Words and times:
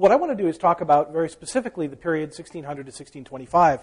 what 0.00 0.10
I 0.10 0.16
want 0.16 0.32
to 0.32 0.42
do 0.42 0.48
is 0.48 0.56
talk 0.56 0.80
about 0.80 1.12
very 1.12 1.28
specifically 1.28 1.86
the 1.86 1.94
period 1.94 2.30
1600 2.30 2.64
to 2.86 2.88
1625 2.88 3.82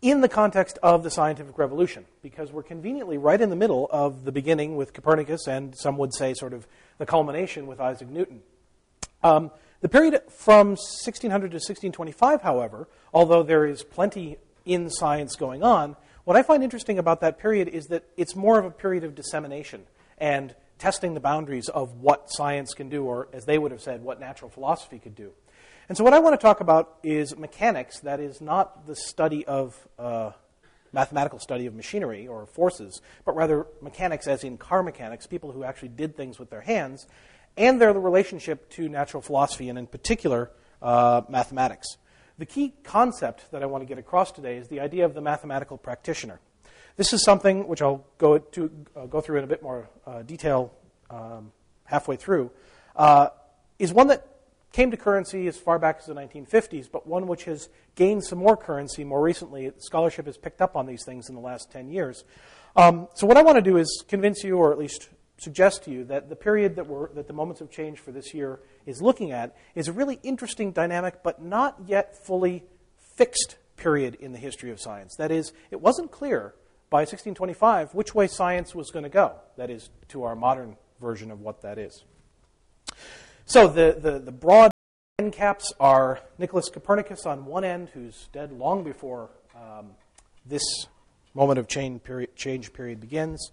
in 0.00 0.22
the 0.22 0.28
context 0.28 0.78
of 0.82 1.02
the 1.02 1.10
scientific 1.10 1.58
revolution, 1.58 2.06
because 2.22 2.50
we're 2.50 2.62
conveniently 2.62 3.18
right 3.18 3.38
in 3.38 3.50
the 3.50 3.56
middle 3.56 3.86
of 3.92 4.24
the 4.24 4.32
beginning 4.32 4.74
with 4.76 4.94
Copernicus 4.94 5.46
and 5.46 5.76
some 5.76 5.98
would 5.98 6.14
say 6.14 6.32
sort 6.32 6.54
of 6.54 6.66
the 6.96 7.04
culmination 7.04 7.66
with 7.66 7.78
Isaac 7.78 8.08
Newton. 8.08 8.40
Um, 9.22 9.50
the 9.82 9.88
period 9.90 10.22
from 10.30 10.68
1600 10.68 11.50
to 11.50 11.56
1625, 11.56 12.40
however, 12.40 12.88
although 13.12 13.42
there 13.42 13.66
is 13.66 13.82
plenty 13.82 14.38
in 14.64 14.88
science 14.88 15.36
going 15.36 15.62
on, 15.62 15.94
what 16.24 16.38
I 16.38 16.42
find 16.42 16.64
interesting 16.64 16.98
about 16.98 17.20
that 17.20 17.38
period 17.38 17.68
is 17.68 17.84
that 17.88 18.04
it's 18.16 18.34
more 18.34 18.58
of 18.58 18.64
a 18.64 18.70
period 18.70 19.04
of 19.04 19.14
dissemination 19.14 19.82
and 20.16 20.54
testing 20.78 21.14
the 21.14 21.20
boundaries 21.20 21.68
of 21.68 22.00
what 22.00 22.30
science 22.30 22.74
can 22.74 22.88
do, 22.88 23.04
or 23.04 23.28
as 23.32 23.44
they 23.44 23.58
would 23.58 23.70
have 23.70 23.80
said, 23.80 24.02
what 24.02 24.20
natural 24.20 24.50
philosophy 24.50 24.98
could 24.98 25.14
do. 25.14 25.32
And 25.88 25.98
so, 25.98 26.04
what 26.04 26.14
I 26.14 26.18
want 26.18 26.38
to 26.38 26.42
talk 26.42 26.60
about 26.60 26.98
is 27.02 27.36
mechanics 27.36 28.00
that 28.00 28.20
is 28.20 28.40
not 28.40 28.86
the 28.86 28.96
study 28.96 29.44
of 29.44 29.76
uh, 29.98 30.30
mathematical 30.92 31.38
study 31.38 31.66
of 31.66 31.74
machinery 31.74 32.26
or 32.26 32.46
forces, 32.46 33.02
but 33.24 33.36
rather 33.36 33.66
mechanics 33.82 34.26
as 34.26 34.44
in 34.44 34.56
car 34.56 34.82
mechanics, 34.82 35.26
people 35.26 35.52
who 35.52 35.64
actually 35.64 35.88
did 35.88 36.16
things 36.16 36.38
with 36.38 36.48
their 36.48 36.62
hands, 36.62 37.06
and 37.56 37.80
their 37.80 37.92
relationship 37.92 38.70
to 38.70 38.88
natural 38.88 39.22
philosophy, 39.22 39.68
and 39.68 39.78
in 39.78 39.86
particular, 39.86 40.50
uh, 40.80 41.22
mathematics. 41.28 41.98
The 42.38 42.46
key 42.46 42.74
concept 42.82 43.50
that 43.52 43.62
I 43.62 43.66
want 43.66 43.82
to 43.82 43.86
get 43.86 43.98
across 43.98 44.32
today 44.32 44.56
is 44.56 44.68
the 44.68 44.80
idea 44.80 45.04
of 45.04 45.14
the 45.14 45.20
mathematical 45.20 45.76
practitioner. 45.76 46.40
This 46.96 47.12
is 47.12 47.24
something 47.24 47.66
which 47.66 47.82
I'll 47.82 48.04
go, 48.18 48.38
to, 48.38 48.70
uh, 48.94 49.06
go 49.06 49.20
through 49.20 49.38
in 49.38 49.44
a 49.44 49.48
bit 49.48 49.62
more 49.62 49.88
uh, 50.06 50.22
detail 50.22 50.72
um, 51.10 51.50
halfway 51.84 52.14
through, 52.14 52.52
uh, 52.94 53.30
is 53.80 53.92
one 53.92 54.06
that 54.08 54.28
came 54.70 54.92
to 54.92 54.96
currency 54.96 55.48
as 55.48 55.56
far 55.56 55.80
back 55.80 55.98
as 55.98 56.06
the 56.06 56.14
1950s, 56.14 56.88
but 56.90 57.04
one 57.04 57.26
which 57.26 57.44
has 57.44 57.68
gained 57.96 58.24
some 58.24 58.38
more 58.38 58.56
currency 58.56 59.02
more 59.02 59.20
recently. 59.20 59.72
Scholarship 59.78 60.26
has 60.26 60.36
picked 60.36 60.60
up 60.60 60.76
on 60.76 60.86
these 60.86 61.04
things 61.04 61.28
in 61.28 61.34
the 61.34 61.40
last 61.40 61.72
10 61.72 61.88
years. 61.88 62.22
Um, 62.76 63.08
so, 63.14 63.26
what 63.26 63.36
I 63.36 63.42
want 63.42 63.56
to 63.56 63.62
do 63.62 63.76
is 63.76 64.04
convince 64.08 64.44
you, 64.44 64.56
or 64.56 64.72
at 64.72 64.78
least 64.78 65.08
suggest 65.38 65.84
to 65.84 65.90
you, 65.90 66.04
that 66.04 66.28
the 66.28 66.36
period 66.36 66.76
that, 66.76 66.86
we're, 66.86 67.12
that 67.14 67.26
the 67.26 67.32
Moments 67.32 67.60
of 67.60 67.70
Change 67.70 67.98
for 67.98 68.12
this 68.12 68.32
year 68.34 68.60
is 68.86 69.02
looking 69.02 69.32
at 69.32 69.56
is 69.74 69.88
a 69.88 69.92
really 69.92 70.20
interesting 70.22 70.70
dynamic, 70.70 71.24
but 71.24 71.42
not 71.42 71.76
yet 71.86 72.24
fully 72.24 72.64
fixed 73.16 73.56
period 73.76 74.16
in 74.16 74.32
the 74.32 74.38
history 74.38 74.70
of 74.70 74.80
science. 74.80 75.16
That 75.18 75.32
is, 75.32 75.52
it 75.72 75.80
wasn't 75.80 76.12
clear 76.12 76.54
by 76.94 77.00
1625 77.00 77.92
which 77.92 78.14
way 78.14 78.28
science 78.28 78.72
was 78.72 78.92
going 78.92 79.02
to 79.02 79.08
go, 79.08 79.32
that 79.56 79.68
is, 79.68 79.90
to 80.06 80.22
our 80.22 80.36
modern 80.36 80.76
version 81.00 81.32
of 81.32 81.40
what 81.40 81.60
that 81.62 81.76
is. 81.76 82.04
So 83.46 83.66
the, 83.66 83.98
the, 84.00 84.20
the 84.20 84.30
broad 84.30 84.70
end 85.18 85.32
caps 85.32 85.72
are 85.80 86.20
Nicholas 86.38 86.68
Copernicus 86.68 87.26
on 87.26 87.46
one 87.46 87.64
end, 87.64 87.88
who's 87.94 88.28
dead 88.32 88.52
long 88.52 88.84
before 88.84 89.30
um, 89.56 89.90
this 90.46 90.62
moment 91.34 91.58
of 91.58 91.66
change 91.66 92.04
period, 92.04 92.36
change 92.36 92.72
period 92.72 93.00
begins. 93.00 93.50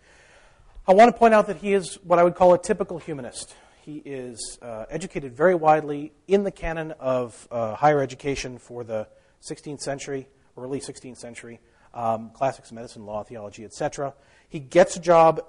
I 0.87 0.93
want 0.93 1.11
to 1.11 1.17
point 1.17 1.33
out 1.33 1.47
that 1.47 1.57
he 1.57 1.73
is 1.73 1.95
what 2.03 2.19
I 2.19 2.23
would 2.23 2.35
call 2.35 2.53
a 2.53 2.59
typical 2.59 2.99
humanist. 2.99 3.55
He 3.81 4.03
is 4.05 4.59
uh, 4.61 4.85
educated 4.87 5.35
very 5.35 5.55
widely 5.55 6.11
in 6.27 6.43
the 6.43 6.51
canon 6.51 6.91
of 6.99 7.47
uh, 7.49 7.73
higher 7.73 8.03
education 8.03 8.59
for 8.59 8.83
the 8.83 9.07
16th 9.49 9.79
century, 9.79 10.27
early 10.55 10.79
16th 10.79 11.17
century, 11.17 11.59
um, 11.93 12.31
classics, 12.31 12.71
medicine, 12.71 13.05
law, 13.05 13.23
theology, 13.23 13.65
etc. 13.65 14.13
He 14.49 14.59
gets 14.59 14.95
a 14.95 14.99
job 14.99 15.41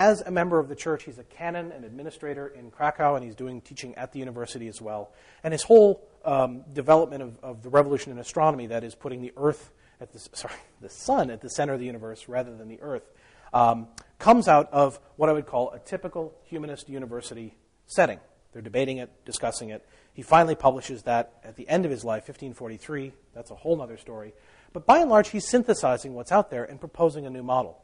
as 0.00 0.22
a 0.22 0.30
member 0.30 0.58
of 0.58 0.68
the 0.68 0.74
church, 0.74 1.02
he's 1.04 1.18
a 1.18 1.24
canon 1.24 1.72
and 1.72 1.84
administrator 1.84 2.48
in 2.48 2.70
Krakow, 2.70 3.16
and 3.16 3.24
he's 3.24 3.34
doing 3.34 3.60
teaching 3.60 3.94
at 3.96 4.12
the 4.12 4.18
university 4.18 4.66
as 4.66 4.80
well. 4.80 5.12
And 5.44 5.52
his 5.52 5.62
whole 5.62 6.08
um, 6.24 6.64
development 6.72 7.22
of, 7.22 7.38
of, 7.42 7.62
the 7.62 7.68
revolution 7.68 8.10
in 8.10 8.18
astronomy, 8.18 8.68
that 8.68 8.82
is 8.82 8.94
putting 8.94 9.20
the 9.20 9.32
Earth 9.36 9.70
at 10.00 10.10
the 10.12 10.18
sorry, 10.32 10.54
the 10.80 10.88
sun 10.88 11.30
at 11.30 11.42
the 11.42 11.50
center 11.50 11.74
of 11.74 11.80
the 11.80 11.86
universe 11.86 12.28
rather 12.28 12.56
than 12.56 12.68
the 12.68 12.80
Earth, 12.80 13.10
um, 13.52 13.88
comes 14.18 14.48
out 14.48 14.72
of 14.72 14.98
what 15.16 15.28
I 15.28 15.34
would 15.34 15.46
call 15.46 15.70
a 15.72 15.78
typical 15.78 16.34
humanist 16.44 16.88
university 16.88 17.54
setting. 17.86 18.20
They're 18.52 18.62
debating 18.62 18.98
it, 18.98 19.10
discussing 19.26 19.68
it. 19.68 19.86
He 20.14 20.22
finally 20.22 20.54
publishes 20.54 21.02
that 21.02 21.34
at 21.44 21.56
the 21.56 21.68
end 21.68 21.84
of 21.84 21.90
his 21.90 22.04
life, 22.04 22.22
1543. 22.22 23.12
That's 23.34 23.50
a 23.50 23.54
whole 23.54 23.80
other 23.80 23.96
story. 23.96 24.32
But 24.72 24.86
by 24.86 24.98
and 24.98 25.10
large, 25.10 25.30
he's 25.30 25.48
synthesizing 25.48 26.14
what's 26.14 26.32
out 26.32 26.50
there 26.50 26.64
and 26.64 26.78
proposing 26.78 27.26
a 27.26 27.30
new 27.30 27.42
model. 27.42 27.82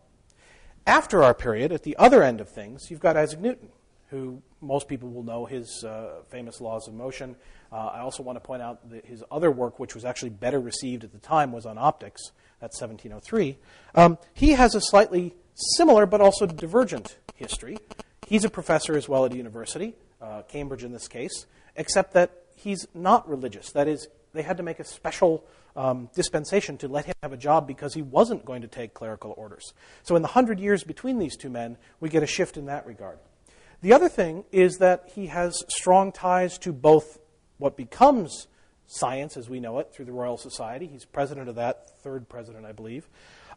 After 0.87 1.23
our 1.23 1.35
period, 1.35 1.73
at 1.73 1.83
the 1.83 1.97
other 1.97 2.23
end 2.23 2.41
of 2.41 2.49
things, 2.49 2.91
you've 2.91 3.01
got 3.01 3.17
Isaac 3.17 3.41
Newton, 3.41 3.71
who 4.11 4.41
most 4.61 4.87
people 4.87 5.11
will 5.11 5.25
know 5.25 5.45
his 5.45 5.83
uh, 5.85 6.23
famous 6.29 6.61
laws 6.61 6.87
of 6.87 6.95
motion. 6.95 7.35
Uh, 7.73 7.87
I 7.87 8.01
also 8.01 8.23
want 8.23 8.37
to 8.37 8.41
point 8.41 8.63
out 8.63 8.89
that 8.91 9.05
his 9.05 9.25
other 9.31 9.51
work, 9.51 9.81
which 9.81 9.95
was 9.95 10.05
actually 10.05 10.31
better 10.31 10.61
received 10.61 11.03
at 11.03 11.13
the 11.13 11.19
time, 11.19 11.51
was 11.51 11.67
on 11.67 11.77
optics. 11.77 12.31
That's 12.61 12.81
1703. 12.81 13.59
Um, 13.95 14.19
he 14.33 14.53
has 14.53 14.75
a 14.75 14.81
slightly 14.81 15.35
similar 15.77 16.07
but 16.07 16.21
also 16.21 16.47
divergent 16.47 17.17
history. 17.35 17.79
He's 18.27 18.45
a 18.45 18.51
professor 18.51 18.97
as 18.97 19.09
well 19.09 19.25
at 19.25 19.33
a 19.33 19.37
university, 19.37 19.95
uh, 20.21 20.43
Cambridge 20.43 20.85
in 20.85 20.93
this 20.93 21.09
case, 21.09 21.47
except 21.75 22.15
that 22.15 22.45
he's 22.55 22.87
not 22.95 23.29
religious. 23.29 23.73
That 23.73 23.89
is, 23.89 24.09
they 24.33 24.43
had 24.43 24.57
to 24.57 24.63
make 24.63 24.81
a 24.81 24.85
special 24.85 25.45
um, 25.77 26.09
dispensation 26.15 26.79
to 26.79 26.89
let 26.89 27.05
him 27.05 27.15
have 27.23 27.33
a 27.33 27.37
job 27.37 27.67
because 27.67 27.95
he 27.95 28.03
wasn't 28.03 28.45
going 28.45 28.63
to 28.63 28.69
take 28.69 28.95
clerical 28.95 29.35
orders. 29.37 29.75
So, 30.03 30.17
in 30.17 30.23
the 30.23 30.29
hundred 30.29 30.59
years 30.59 30.83
between 30.83 31.19
these 31.19 31.37
two 31.37 31.51
men, 31.51 31.77
we 32.01 32.09
get 32.09 32.23
a 32.23 32.27
shift 32.27 32.57
in 32.57 32.67
that 32.67 32.87
regard. 32.87 33.19
The 33.83 33.93
other 33.93 34.09
thing 34.09 34.45
is 34.53 34.79
that 34.79 35.11
he 35.15 35.27
has 35.27 35.63
strong 35.69 36.13
ties 36.13 36.59
to 36.59 36.73
both 36.73 37.19
what 37.59 37.77
becomes 37.77 38.49
science 38.87 39.37
as 39.37 39.49
we 39.49 39.61
know 39.61 39.79
it 39.79 39.93
through 39.93 40.07
the 40.07 40.13
Royal 40.13 40.39
Society. 40.39 40.87
He's 40.87 41.05
president 41.05 41.49
of 41.49 41.57
that, 41.57 42.01
third 42.01 42.29
president, 42.29 42.65
I 42.65 42.73
believe, 42.73 43.09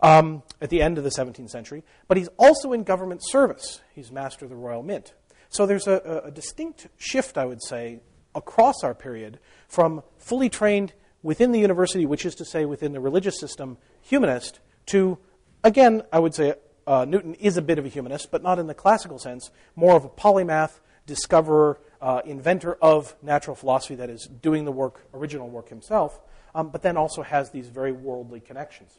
um, 0.02 0.44
at 0.62 0.70
the 0.70 0.82
end 0.82 0.98
of 0.98 1.04
the 1.04 1.10
17th 1.10 1.50
century. 1.50 1.84
But 2.08 2.18
he's 2.18 2.30
also 2.38 2.74
in 2.74 2.84
government 2.84 3.22
service. 3.24 3.82
He's 3.94 4.12
master 4.12 4.46
of 4.46 4.50
the 4.50 4.58
Royal 4.58 4.84
Mint. 4.84 5.14
So 5.50 5.66
there's 5.66 5.88
a, 5.88 6.24
a 6.26 6.32
distinct 6.32 6.88
shift, 6.98 7.38
I 7.38 7.46
would 7.46 7.64
say, 7.64 8.02
across 8.36 8.84
our 8.84 8.94
period 8.94 9.40
from 9.68 10.04
fully 10.18 10.50
trained 10.50 10.94
within 11.24 11.52
the 11.52 11.60
university, 11.60 12.06
which 12.06 12.26
is 12.26 12.36
to 12.36 12.46
say 12.46 12.66
within 12.66 12.94
the 12.94 13.00
religious 13.00 13.40
system, 13.40 13.78
humanist, 14.02 14.60
to, 14.88 15.18
again, 15.64 16.04
I 16.12 16.20
would 16.20 16.34
say 16.34 16.54
uh, 16.88 17.06
Newton 17.06 17.36
is 17.36 17.58
a 17.58 17.62
bit 17.62 17.78
of 17.78 17.86
a 17.86 17.90
humanist, 17.90 18.32
but 18.32 18.42
not 18.42 18.60
in 18.60 18.68
the 18.68 18.74
classical 18.74 19.20
sense, 19.20 19.52
more 19.76 19.96
of 19.96 20.06
a 20.06 20.10
polymath, 20.10 20.80
discoverer, 21.06 21.80
uh, 22.02 22.22
inventor 22.26 22.76
of 22.82 23.16
natural 23.22 23.56
philosophy 23.56 23.96
that 23.96 24.10
is 24.10 24.28
doing 24.42 24.66
the 24.66 24.72
work, 24.72 25.06
original 25.14 25.50
work 25.50 25.70
himself, 25.70 26.22
um, 26.56 26.70
but 26.70 26.82
then 26.82 26.98
also 26.98 27.22
has 27.22 27.52
these 27.52 27.68
very 27.68 27.92
worldly 27.92 28.40
connections. 28.40 28.98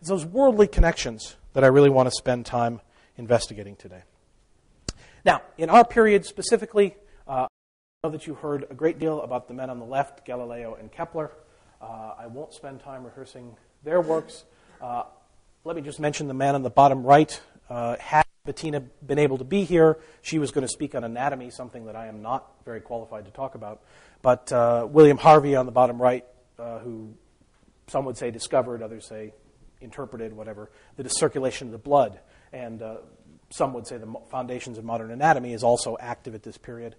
It's 0.00 0.08
those 0.08 0.24
worldly 0.24 0.66
connections 0.66 1.36
that 1.52 1.64
I 1.64 1.68
really 1.68 1.90
want 1.90 2.06
to 2.06 2.10
spend 2.10 2.46
time 2.46 2.80
investigating 3.16 3.76
today. 3.76 4.02
Now, 5.24 5.42
in 5.58 5.68
our 5.68 5.84
period 5.84 6.24
specifically, 6.24 6.96
uh, 7.28 7.46
I 8.02 8.06
know 8.08 8.10
that 8.12 8.26
you 8.26 8.34
heard 8.34 8.66
a 8.70 8.74
great 8.74 8.98
deal 8.98 9.20
about 9.20 9.46
the 9.46 9.54
men 9.54 9.68
on 9.68 9.78
the 9.78 9.84
left, 9.84 10.24
Galileo 10.24 10.74
and 10.74 10.90
Kepler. 10.90 11.30
Uh, 11.80 12.12
I 12.18 12.26
won't 12.26 12.52
spend 12.52 12.80
time 12.80 13.04
rehearsing 13.04 13.56
their 13.84 14.02
works. 14.02 14.44
Uh, 14.82 15.04
let 15.64 15.76
me 15.76 15.82
just 15.82 15.98
mention 15.98 16.28
the 16.28 16.34
man 16.34 16.54
on 16.54 16.62
the 16.62 16.70
bottom 16.70 17.04
right. 17.04 17.40
Uh, 17.70 17.96
had 17.96 18.24
Bettina 18.44 18.80
been 18.80 19.18
able 19.18 19.38
to 19.38 19.44
be 19.44 19.64
here, 19.64 19.98
she 20.20 20.38
was 20.38 20.50
going 20.50 20.62
to 20.62 20.68
speak 20.68 20.94
on 20.94 21.04
anatomy, 21.04 21.48
something 21.50 21.86
that 21.86 21.96
I 21.96 22.08
am 22.08 22.20
not 22.20 22.50
very 22.66 22.80
qualified 22.80 23.24
to 23.24 23.30
talk 23.30 23.54
about. 23.54 23.80
But 24.20 24.52
uh, 24.52 24.86
William 24.90 25.16
Harvey 25.16 25.56
on 25.56 25.64
the 25.64 25.72
bottom 25.72 26.00
right, 26.00 26.26
uh, 26.58 26.80
who 26.80 27.14
some 27.86 28.04
would 28.04 28.18
say 28.18 28.30
discovered, 28.30 28.82
others 28.82 29.06
say 29.06 29.32
interpreted, 29.80 30.34
whatever, 30.34 30.70
the 30.96 31.08
circulation 31.08 31.68
of 31.68 31.72
the 31.72 31.78
blood. 31.78 32.20
And 32.52 32.82
uh, 32.82 32.96
some 33.48 33.72
would 33.72 33.86
say 33.86 33.96
the 33.96 34.14
foundations 34.30 34.76
of 34.76 34.84
modern 34.84 35.10
anatomy 35.10 35.54
is 35.54 35.62
also 35.62 35.96
active 35.98 36.34
at 36.34 36.42
this 36.42 36.58
period. 36.58 36.94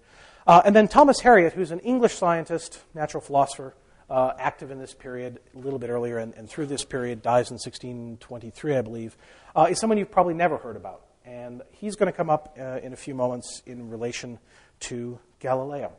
and 0.48 0.76
then 0.76 0.88
Thomas 0.88 1.22
Harriot, 1.22 1.54
who's 1.54 1.70
an 1.70 1.80
English 1.82 2.16
scientist, 2.16 2.80
natural 2.96 3.22
philosopher, 3.22 3.76
uh, 4.12 4.34
active 4.38 4.72
in 4.72 4.78
this 4.78 4.94
period 4.94 5.40
a 5.56 5.60
little 5.60 5.80
bit 5.80 5.90
earlier 5.90 6.18
and, 6.18 6.34
and, 6.36 6.50
through 6.50 6.66
this 6.66 6.84
period, 6.84 7.22
dies 7.22 7.50
in 7.50 7.56
1623, 7.56 8.76
I 8.76 8.82
believe, 8.82 9.18
uh, 9.56 9.68
is 9.70 9.80
someone 9.80 9.98
you've 9.98 10.12
probably 10.12 10.34
never 10.34 10.58
heard 10.58 10.76
about. 10.76 11.06
And 11.24 11.62
he's 11.72 11.96
going 11.96 12.12
to 12.12 12.16
come 12.16 12.30
up 12.30 12.58
uh, 12.60 12.80
in 12.84 12.92
a 12.92 12.98
few 12.98 13.16
moments 13.16 13.62
in 13.66 13.90
relation 13.90 14.38
to 14.82 15.18
Galileo. 15.40 15.94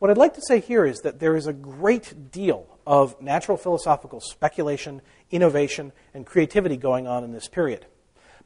What 0.00 0.10
I'd 0.10 0.18
like 0.18 0.34
to 0.34 0.42
say 0.42 0.58
here 0.58 0.84
is 0.84 0.98
that 1.00 1.20
there 1.20 1.36
is 1.36 1.46
a 1.46 1.52
great 1.52 2.32
deal 2.32 2.66
of 2.86 3.20
natural 3.22 3.56
philosophical 3.56 4.20
speculation, 4.20 5.00
innovation, 5.30 5.92
and 6.12 6.26
creativity 6.26 6.76
going 6.76 7.06
on 7.06 7.22
in 7.22 7.32
this 7.32 7.46
period. 7.46 7.86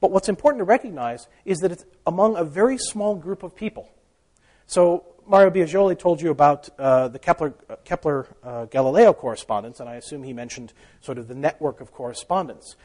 But 0.01 0.11
what's 0.11 0.29
important 0.29 0.61
to 0.61 0.65
recognize 0.65 1.27
is 1.47 1.59
that 1.59 1.73
it's 1.73 1.87
among 2.07 2.37
a 2.37 2.45
very 2.45 2.77
small 2.77 3.15
group 3.15 3.43
of 3.43 3.57
people. 3.57 3.91
So 4.67 5.07
Mario 5.29 5.51
Biagioli 5.51 5.99
told 5.99 6.23
you 6.23 6.31
about 6.31 6.71
uh, 6.79 7.09
the 7.09 7.19
Kepler, 7.19 7.53
uh, 7.69 7.77
Kepler 7.85 8.27
uh, 8.43 8.65
Galileo 8.65 9.13
correspondence, 9.13 9.79
and 9.79 9.87
I 9.87 9.97
assume 9.97 10.23
he 10.23 10.33
mentioned 10.33 10.73
sort 11.03 11.19
of 11.19 11.29
the 11.29 11.35
network 11.35 11.83
of 11.83 11.93
correspondence. 11.93 12.77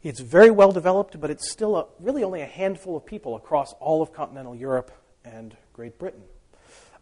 It's 0.00 0.20
very 0.20 0.52
well 0.52 0.70
developed, 0.70 1.20
but 1.20 1.30
it's 1.30 1.50
still 1.50 1.76
a, 1.76 1.86
really 1.98 2.22
only 2.22 2.42
a 2.42 2.46
handful 2.46 2.96
of 2.96 3.04
people 3.04 3.34
across 3.34 3.74
all 3.80 4.02
of 4.02 4.12
continental 4.12 4.54
Europe 4.54 4.92
and 5.24 5.56
Great 5.72 5.98
Britain. 5.98 6.22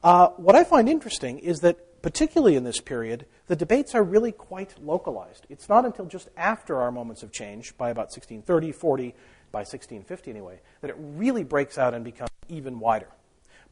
Uh, 0.03 0.29
what 0.39 0.57
I 0.57 0.65
find 0.65 0.89
interesting 0.89 1.39
is 1.39 1.61
that 1.61 2.01
particularly 2.01 2.57
in 2.57 2.65
this 2.65 2.81
period, 2.81 3.27
the 3.47 3.57
debates 3.57 3.95
are 3.95 4.03
really 4.03 4.33
quite 4.33 4.83
localized. 4.83 5.47
It's 5.51 5.69
not 5.69 5.85
until 5.85 6.07
just 6.07 6.31
after 6.35 6.81
our 6.81 6.91
moments 6.91 7.23
of 7.23 7.31
change, 7.31 7.77
by 7.77 7.91
about 7.91 8.07
1630, 8.07 8.73
40, 8.73 9.15
by 9.53 9.61
1650 9.61 10.31
anyway, 10.31 10.61
that 10.81 10.89
it 10.89 10.97
really 10.99 11.45
breaks 11.45 11.77
out 11.77 11.93
and 11.93 12.05
becomes 12.05 12.31
even 12.49 12.81
wider. 12.81 13.09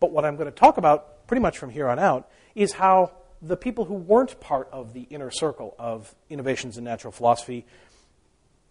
But 0.01 0.13
what 0.13 0.25
I'm 0.25 0.37
going 0.37 0.51
to 0.51 0.57
talk 0.57 0.79
about 0.79 1.27
pretty 1.27 1.41
much 1.41 1.59
from 1.59 1.71
here 1.71 1.89
on 1.89 1.99
out 1.99 2.29
is 2.55 2.73
how 2.73 3.13
the 3.43 3.57
people 3.57 3.85
who 3.85 3.95
weren't 3.95 4.41
part 4.41 4.69
of 4.73 4.93
the 4.93 5.03
inner 5.03 5.31
circle 5.31 5.75
of 5.79 6.15
innovations 6.31 6.79
in 6.79 6.85
natural 6.85 7.13
philosophy 7.13 7.67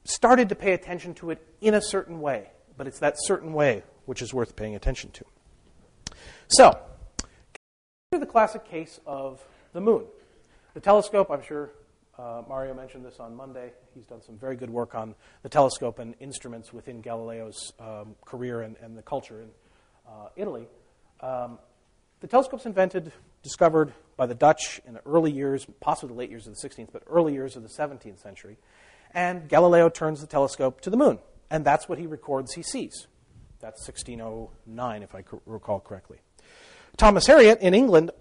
started 0.04 0.50
to 0.50 0.56
pay 0.56 0.74
attention 0.74 1.14
to 1.16 1.32
it 1.32 1.46
in 1.62 1.74
a 1.74 1.82
certain 1.82 2.20
way. 2.22 2.50
But 2.78 2.88
it's 2.88 3.00
that 3.00 3.16
certain 3.18 3.54
way 3.54 3.84
which 4.06 4.22
is 4.22 4.34
worth 4.34 4.56
paying 4.56 4.76
attention 4.76 5.12
to. 5.12 5.26
So, 6.48 6.78
the 8.12 8.26
classic 8.26 8.66
case 8.66 9.00
of 9.06 9.44
the 9.74 9.82
moon. 9.82 10.06
The 10.74 10.80
telescope, 10.80 11.30
I'm 11.32 11.42
sure 11.42 11.72
uh, 12.18 12.44
Mario 12.48 12.74
mentioned 12.74 13.06
this 13.06 13.20
on 13.20 13.36
Monday. 13.36 13.72
He's 13.94 14.06
done 14.06 14.22
some 14.22 14.38
very 14.38 14.56
good 14.56 14.70
work 14.70 14.96
on 14.96 15.16
the 15.44 15.50
telescope 15.50 16.00
and 16.00 16.16
instruments 16.20 16.72
within 16.72 17.02
Galileo's 17.02 17.74
um, 17.80 18.16
career 18.26 18.62
and, 18.62 18.78
and, 18.82 18.98
the 18.98 19.02
culture 19.02 19.42
in 19.42 19.50
uh, 20.08 20.30
Italy. 20.36 20.68
Um, 21.26 21.58
the 22.20 22.28
telescope's 22.28 22.68
invented, 22.68 23.12
discovered 23.42 23.94
by 24.16 24.28
the 24.28 24.36
Dutch 24.36 24.80
in 24.86 24.94
the 24.94 25.02
early 25.08 25.32
years, 25.32 25.66
possibly 25.80 26.14
the 26.14 26.20
late 26.20 26.30
years 26.30 26.46
of 26.46 26.56
the 26.56 26.70
16th, 26.70 26.90
but 26.92 27.02
early 27.08 27.34
years 27.34 27.56
of 27.56 27.64
the 27.64 27.70
17th 27.70 28.22
century. 28.22 28.58
And 29.12 29.50
Galileo 29.50 29.90
turns 29.90 30.22
the 30.22 30.28
telescope 30.28 30.82
to 30.82 30.92
the 30.92 30.98
moon, 30.98 31.18
and 31.50 31.66
that's 31.66 31.90
what 31.90 31.98
he 31.98 32.06
records 32.06 32.54
he 32.54 32.62
sees. 32.62 33.08
That's 33.60 33.88
1609, 33.88 35.02
if 35.02 35.16
I 35.16 35.24
recall 35.48 35.80
correctly. 35.80 36.20
Thomas 36.96 37.28
Harriot 37.28 37.60
in 37.60 37.74
England, 37.74 38.12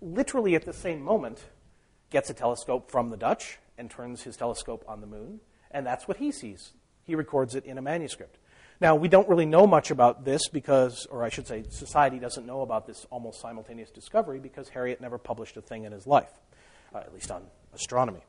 literally 0.00 0.54
at 0.54 0.64
the 0.64 0.72
same 0.72 1.02
moment, 1.02 1.46
gets 2.10 2.30
a 2.30 2.34
telescope 2.34 2.88
from 2.88 3.10
the 3.10 3.16
Dutch 3.16 3.58
and 3.76 3.90
turns 3.90 4.22
his 4.22 4.36
telescope 4.36 4.84
on 4.86 5.00
the 5.00 5.08
moon, 5.08 5.40
and 5.72 5.84
that's 5.84 6.06
what 6.06 6.18
he 6.18 6.30
sees. 6.30 6.72
He 7.02 7.16
records 7.16 7.56
it 7.56 7.64
in 7.64 7.78
a 7.78 7.82
manuscript. 7.82 8.38
Now, 8.84 8.96
we 8.96 9.08
don't 9.08 9.26
really 9.30 9.46
know 9.46 9.66
much 9.66 9.90
about 9.90 10.26
this 10.26 10.48
because, 10.48 11.06
or 11.06 11.24
I 11.24 11.30
should 11.30 11.46
say, 11.46 11.64
society 11.70 12.18
doesn't 12.18 12.44
know 12.44 12.60
about 12.60 12.86
this 12.86 13.06
almost 13.08 13.40
simultaneous 13.40 13.90
discovery 13.90 14.38
because 14.38 14.68
Harriot 14.68 15.00
never 15.00 15.16
published 15.16 15.56
a 15.56 15.62
thing 15.62 15.84
in 15.84 15.92
his 15.92 16.06
life, 16.06 16.28
uh, 16.94 16.98
at 16.98 17.14
least 17.14 17.30
on 17.30 17.44
astronomy. 17.72 18.20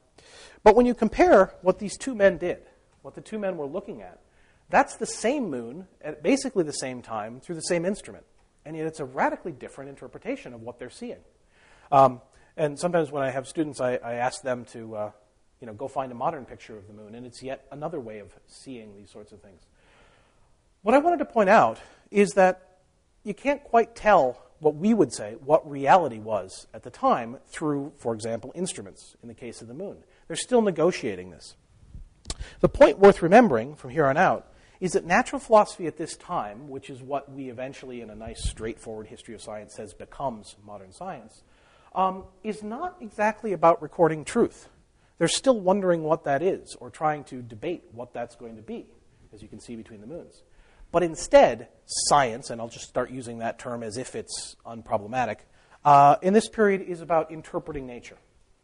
But 0.64 0.78
when 0.78 0.86
you 0.86 0.94
compare 0.94 1.54
what 1.62 1.80
these 1.80 1.98
two 1.98 2.16
men 2.16 2.38
did, 2.38 2.60
what 3.02 3.16
the 3.16 3.20
two 3.20 3.38
men 3.38 3.58
were 3.58 3.66
looking 3.66 4.02
at, 4.02 4.22
that's 4.70 4.96
the 4.96 5.06
same 5.06 5.50
moon 5.50 5.90
at 6.02 6.24
basically 6.24 6.64
the 6.64 6.72
same 6.72 7.02
time 7.02 7.42
through 7.42 7.56
the 7.56 7.62
same 7.64 7.84
instrument. 7.84 8.24
And 8.64 8.78
yet 8.78 8.88
it's 8.88 9.02
a 9.02 9.06
radically 9.06 9.52
different 9.52 9.90
interpretation 9.90 10.54
of 10.54 10.62
what 10.62 10.80
they're 10.80 10.90
seeing. 10.90 11.20
Um, 11.92 12.22
and 12.56 12.80
sometimes 12.80 13.12
when 13.12 13.24
I 13.24 13.30
have 13.30 13.46
students, 13.46 13.82
I, 13.82 13.96
I 13.96 14.14
ask 14.14 14.42
them 14.42 14.64
to 14.72 14.96
uh, 14.96 15.12
you 15.60 15.68
know, 15.68 15.74
go 15.74 15.88
find 15.90 16.12
a 16.12 16.16
modern 16.16 16.46
picture 16.46 16.78
of 16.78 16.88
the 16.88 16.94
moon, 16.94 17.16
and 17.16 17.26
it's 17.26 17.42
yet 17.44 17.66
another 17.72 18.00
way 18.00 18.20
of 18.20 18.34
seeing 18.48 18.96
these 18.96 19.12
sorts 19.12 19.32
of 19.32 19.42
things. 19.42 19.62
What 20.86 20.94
I 20.94 21.00
wanted 21.00 21.18
to 21.18 21.26
point 21.26 21.50
out 21.50 21.80
is 22.12 22.34
that 22.34 22.78
you 23.24 23.34
can't 23.34 23.64
quite 23.64 23.96
tell 23.96 24.40
what 24.60 24.76
we 24.76 24.94
would 24.94 25.12
say 25.12 25.36
what 25.44 25.68
reality 25.68 26.20
was 26.20 26.68
at 26.76 26.84
the 26.84 26.92
time 26.92 27.38
through, 27.48 27.94
for 27.98 28.14
example, 28.14 28.52
instruments 28.54 29.16
in 29.24 29.28
the 29.28 29.34
case 29.34 29.64
of 29.64 29.68
the 29.68 29.74
moon. 29.74 30.04
They're 30.28 30.38
still 30.38 30.62
negotiating 30.62 31.32
this. 31.32 31.56
The 32.60 32.70
point 32.70 33.00
worth 33.00 33.24
remembering 33.24 33.74
from 33.74 33.90
here 33.90 34.06
on 34.06 34.16
out 34.16 34.46
is 34.80 34.92
that 34.92 35.08
natural 35.08 35.40
philosophy 35.40 35.88
at 35.88 35.98
this 35.98 36.16
time, 36.16 36.70
which 36.70 36.92
is 36.92 37.02
what 37.02 37.32
we 37.32 37.50
eventually, 37.50 38.02
in 38.02 38.12
a 38.12 38.16
nice, 38.16 38.48
straightforward 38.48 39.08
history 39.08 39.34
of 39.34 39.42
science, 39.42 39.74
says 39.74 39.92
becomes 39.96 40.56
modern 40.64 40.92
science, 40.92 41.42
um, 41.96 42.26
is 42.44 42.62
not 42.62 42.96
exactly 43.02 43.54
about 43.54 43.82
recording 43.82 44.24
truth. 44.24 44.70
They're 45.18 45.28
still 45.30 45.60
wondering 45.60 46.04
what 46.04 46.26
that 46.26 46.44
is 46.44 46.76
or 46.80 46.92
trying 46.92 47.24
to 47.24 47.42
debate 47.42 47.86
what 47.92 48.14
that's 48.14 48.36
going 48.36 48.56
to 48.58 48.62
be, 48.62 48.86
as 49.34 49.42
you 49.42 49.48
can 49.48 49.60
see 49.60 49.76
between 49.76 50.02
the 50.02 50.06
moons. 50.06 50.44
But 50.92 51.04
instead, 51.04 51.68
science, 51.86 52.50
and 52.50 52.62
I'll 52.62 52.70
just 52.70 52.88
start 52.88 53.12
using 53.12 53.40
that 53.40 53.60
term 53.60 53.84
as 53.84 53.98
if 53.98 54.16
it's 54.16 54.56
unproblematic, 54.66 55.38
uh, 55.84 56.16
in 56.22 56.34
this 56.34 56.48
period 56.48 56.82
is 56.82 57.02
about 57.02 57.32
interpreting 57.32 57.86
nature. 57.86 58.18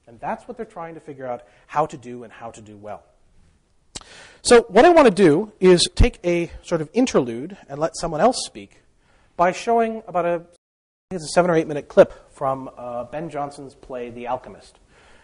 And 0.07 0.19
that's 0.19 0.47
what 0.47 0.57
they're 0.57 0.65
trying 0.65 0.95
to 0.95 0.99
figure 0.99 1.27
out 1.27 1.43
how 1.67 1.85
to 1.85 1.97
do 1.97 2.23
and 2.23 2.33
how 2.33 2.51
to 2.51 2.61
do 2.61 2.77
well. 2.77 3.03
So, 4.41 4.63
what 4.63 4.85
I 4.85 4.89
want 4.89 5.07
to 5.07 5.13
do 5.13 5.51
is 5.59 5.87
take 5.95 6.19
a 6.25 6.51
sort 6.63 6.81
of 6.81 6.89
interlude 6.93 7.57
and 7.69 7.79
let 7.79 7.95
someone 7.95 8.21
else 8.21 8.37
speak 8.45 8.81
by 9.37 9.51
showing 9.51 10.01
about 10.07 10.25
a, 10.25 10.41
it's 11.11 11.23
a 11.23 11.27
seven 11.27 11.51
or 11.51 11.55
eight 11.55 11.67
minute 11.67 11.87
clip 11.87 12.33
from 12.33 12.69
uh, 12.75 13.03
Ben 13.03 13.29
Jonson's 13.29 13.75
play 13.75 14.09
The 14.09 14.27
Alchemist. 14.27 14.79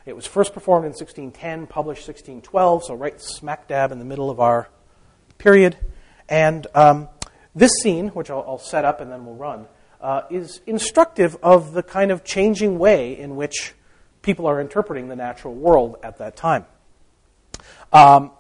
It 0.06 0.16
was 0.16 0.26
first 0.26 0.54
performed 0.54 0.86
in 0.86 0.92
1610, 0.92 1.68
published 1.68 2.08
1612, 2.08 2.86
so 2.86 2.94
right 2.94 3.20
smack 3.20 3.68
dab 3.68 3.92
in 3.92 4.00
the 4.00 4.06
middle 4.06 4.30
of 4.30 4.40
our 4.40 4.70
period. 5.38 5.76
And 6.30 6.68
um, 6.76 7.10
this 7.56 7.72
scene, 7.82 8.10
which 8.10 8.30
I'll, 8.30 8.44
I'll, 8.48 8.58
set 8.58 8.86
up 8.86 9.02
and 9.02 9.12
then 9.12 9.26
we'll 9.26 9.36
run, 9.36 9.68
uh, 10.02 10.22
is 10.30 10.62
instructive 10.68 11.38
of 11.42 11.74
the 11.74 11.84
kind 11.84 12.12
of 12.12 12.24
changing 12.24 12.78
way 12.78 13.18
in 13.18 13.36
which 13.36 13.74
people 14.22 14.46
are 14.46 14.60
interpreting 14.60 15.08
the 15.08 15.16
natural 15.16 15.54
world 15.54 15.98
at 16.04 16.18
that 16.18 16.36
time. 16.36 16.66
Um, 17.94 18.32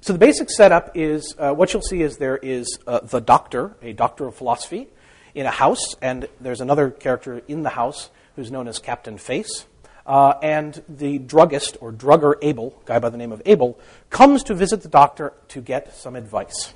so 0.00 0.12
the 0.12 0.18
basic 0.18 0.50
setup 0.50 0.96
is 0.96 1.34
uh, 1.38 1.52
what 1.52 1.72
you'll 1.72 1.82
see 1.82 2.02
is 2.02 2.16
there 2.16 2.36
is 2.36 2.78
uh, 2.86 3.00
the 3.00 3.20
doctor, 3.20 3.76
a 3.82 3.92
doctor 3.92 4.26
of 4.26 4.34
philosophy, 4.34 4.88
in 5.34 5.46
a 5.46 5.50
house, 5.50 5.94
and 6.02 6.28
there's 6.40 6.60
another 6.60 6.90
character 6.90 7.40
in 7.48 7.62
the 7.62 7.70
house 7.70 8.10
who's 8.36 8.50
known 8.50 8.68
as 8.68 8.78
Captain 8.78 9.16
Face. 9.16 9.66
Uh, 10.04 10.34
and 10.42 10.82
the 10.88 11.18
druggist, 11.18 11.76
or 11.80 11.92
drugger 11.92 12.34
Abel, 12.42 12.74
guy 12.84 12.98
by 12.98 13.08
the 13.08 13.16
name 13.16 13.30
of 13.30 13.40
Abel, 13.46 13.78
comes 14.10 14.42
to 14.42 14.54
visit 14.54 14.82
the 14.82 14.88
doctor 14.88 15.32
to 15.48 15.60
get 15.60 15.94
some 15.94 16.16
advice. 16.16 16.74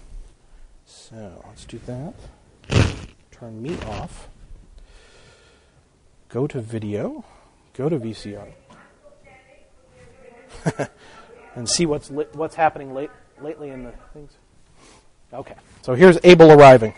So 0.87 1.43
let's 1.47 1.65
do 1.65 1.81
that. 1.87 2.15
Turn 3.31 3.61
me 3.61 3.77
off. 3.87 4.29
Go 6.29 6.47
to 6.47 6.61
video. 6.61 7.25
Go 7.75 7.88
to 7.88 7.99
VCR. 7.99 8.53
and 11.55 11.69
see 11.69 11.87
what's 11.87 12.11
li- 12.11 12.27
what's 12.33 12.55
happening 12.55 12.94
late, 12.94 13.11
lately 13.41 13.71
in 13.71 13.85
the 13.85 13.93
things. 14.12 14.33
Okay, 15.33 15.55
so 15.83 15.94
here's 15.94 16.19
Abel 16.25 16.53
arriving. 16.53 16.94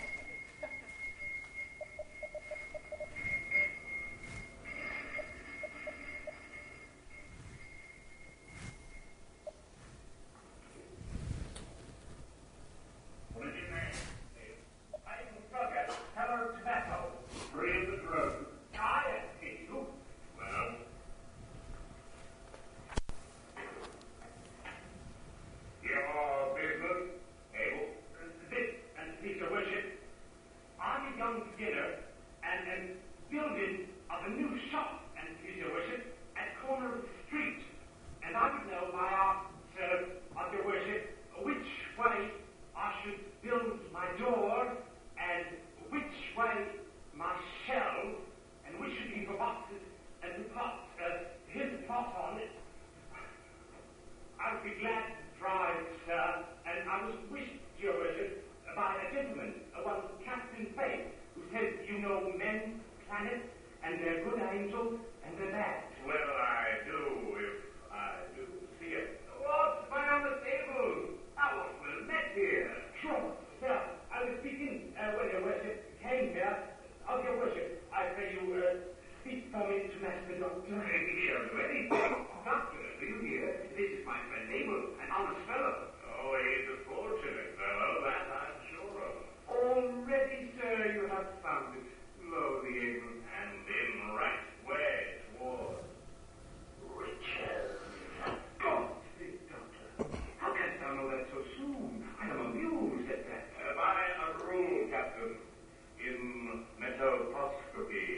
apostrophe 107.28 108.16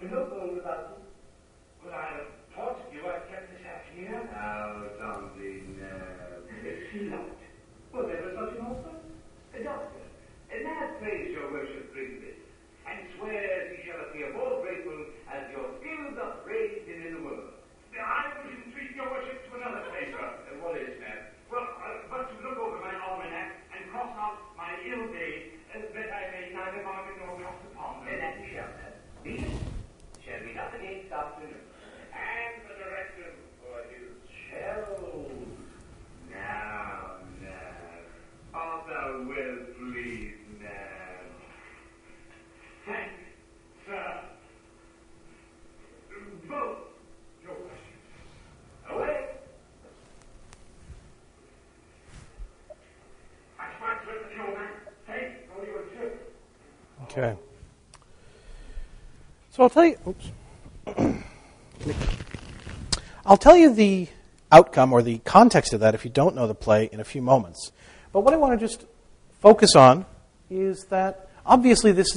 shop. 0.00 0.02
And 0.02 0.10
no 0.10 0.24
gold 0.28 0.58
about 0.58 0.80
it. 0.80 1.04
But 1.84 1.92
I 1.92 2.04
have 2.16 2.32
taught 2.54 2.92
you 2.92 3.00
I 3.04 3.20
kept 3.28 3.52
this 3.52 3.62
hat 3.64 3.84
here. 3.94 4.28
Now, 4.32 4.84
something, 4.98 5.80
uh... 5.80 6.40
If 6.64 6.92
she 6.92 7.08
liked. 7.08 7.40
Was 7.92 8.06
ever 8.06 8.32
such 8.36 8.58
an 8.58 8.66
offer? 8.66 8.96
A 9.56 9.64
doctor. 9.64 10.04
A 10.50 10.64
man 10.64 10.88
prays 11.00 11.30
your 11.32 11.50
worship 11.50 11.92
brings 11.92 12.22
this, 12.22 12.38
and 12.86 12.98
swears 13.18 13.70
he 13.74 13.86
shall 13.86 14.00
appear 14.06 14.32
more 14.34 14.62
grateful 14.62 15.06
as 15.30 15.50
your 15.50 15.74
skill 15.78 16.14
doth 16.14 16.42
raise 16.46 16.86
him 16.86 17.02
in 17.06 17.14
the 17.14 17.22
world. 17.22 17.54
I 17.94 18.30
will 18.34 18.50
entreat 18.50 18.94
your 18.94 19.10
worship 19.10 19.42
to 19.46 19.50
another 19.58 19.90
favor. 19.90 20.22
Uh, 20.22 20.62
what 20.62 20.78
is 20.78 20.98
that? 21.02 21.34
Well, 21.50 21.66
uh, 21.66 22.06
but 22.10 22.30
to 22.30 22.36
look 22.46 22.58
over 22.58 22.78
my 22.78 22.94
almanac 22.98 23.62
and 23.74 23.90
cross 23.90 24.10
out 24.14 24.38
my 24.56 24.74
ill 24.86 25.06
days, 25.10 25.58
uh, 25.74 25.82
that 25.94 26.08
I 26.14 26.22
may 26.30 26.44
neither 26.54 26.82
bargain 26.82 27.18
nor 27.26 27.38
cross 27.42 27.58
upon 27.70 28.06
them. 28.06 28.10
Then 28.10 28.18
that 28.22 28.34
you 28.38 28.48
shall, 28.54 28.70
sir. 28.74 28.90
These 29.22 29.54
shall 30.22 30.42
be 30.46 30.54
done 30.54 30.74
against 30.78 31.10
afternoon. 31.10 31.62
And 32.14 32.54
the 32.66 32.74
director 32.78 33.30
for 33.58 33.82
his 33.90 34.14
shells. 34.50 35.46
Now, 36.30 37.20
now, 37.42 38.54
art 38.54 38.86
thou 38.86 39.26
well 39.26 39.58
pleased 39.76 40.62
now? 40.62 41.26
Thank, 42.86 43.12
sir. 43.86 44.30
Both 46.48 46.78
your 47.42 47.54
questions. 47.54 48.06
Away. 48.90 49.16
I 53.58 53.64
smart 53.78 53.98
with 54.06 54.30
the 54.30 54.34
your 54.34 54.58
man. 54.58 54.72
Take 55.06 55.50
all 55.50 55.64
your 55.64 55.82
trip. 55.94 56.34
Okay. 57.10 57.36
So 59.50 59.64
I'll 59.64 59.70
tell 59.70 59.84
you. 59.84 59.96
Oops. 60.06 60.30
I'll 63.26 63.36
tell 63.36 63.56
you 63.56 63.74
the 63.74 64.06
outcome 64.52 64.92
or 64.92 65.02
the 65.02 65.18
context 65.18 65.72
of 65.72 65.80
that 65.80 65.94
if 65.94 66.04
you 66.04 66.10
don't 66.10 66.36
know 66.36 66.46
the 66.46 66.54
play 66.54 66.88
in 66.92 67.00
a 67.00 67.04
few 67.04 67.20
moments. 67.20 67.72
But 68.12 68.20
what 68.20 68.32
I 68.32 68.36
want 68.36 68.58
to 68.58 68.64
just 68.64 68.86
focus 69.40 69.74
on 69.74 70.06
is 70.48 70.84
that 70.90 71.28
obviously 71.44 71.90
this 71.90 72.08
is 72.08 72.16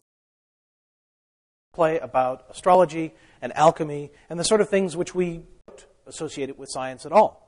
a 1.74 1.76
play 1.76 1.98
about 1.98 2.46
astrology 2.52 3.14
and 3.42 3.52
alchemy 3.58 4.12
and 4.30 4.40
the 4.40 4.44
sort 4.44 4.62
of 4.62 4.70
things 4.70 4.96
which 4.96 5.16
we 5.16 5.44
don't 5.68 5.86
associate 6.06 6.50
it 6.50 6.60
with 6.60 6.70
science 6.72 7.04
at 7.04 7.12
all. 7.12 7.43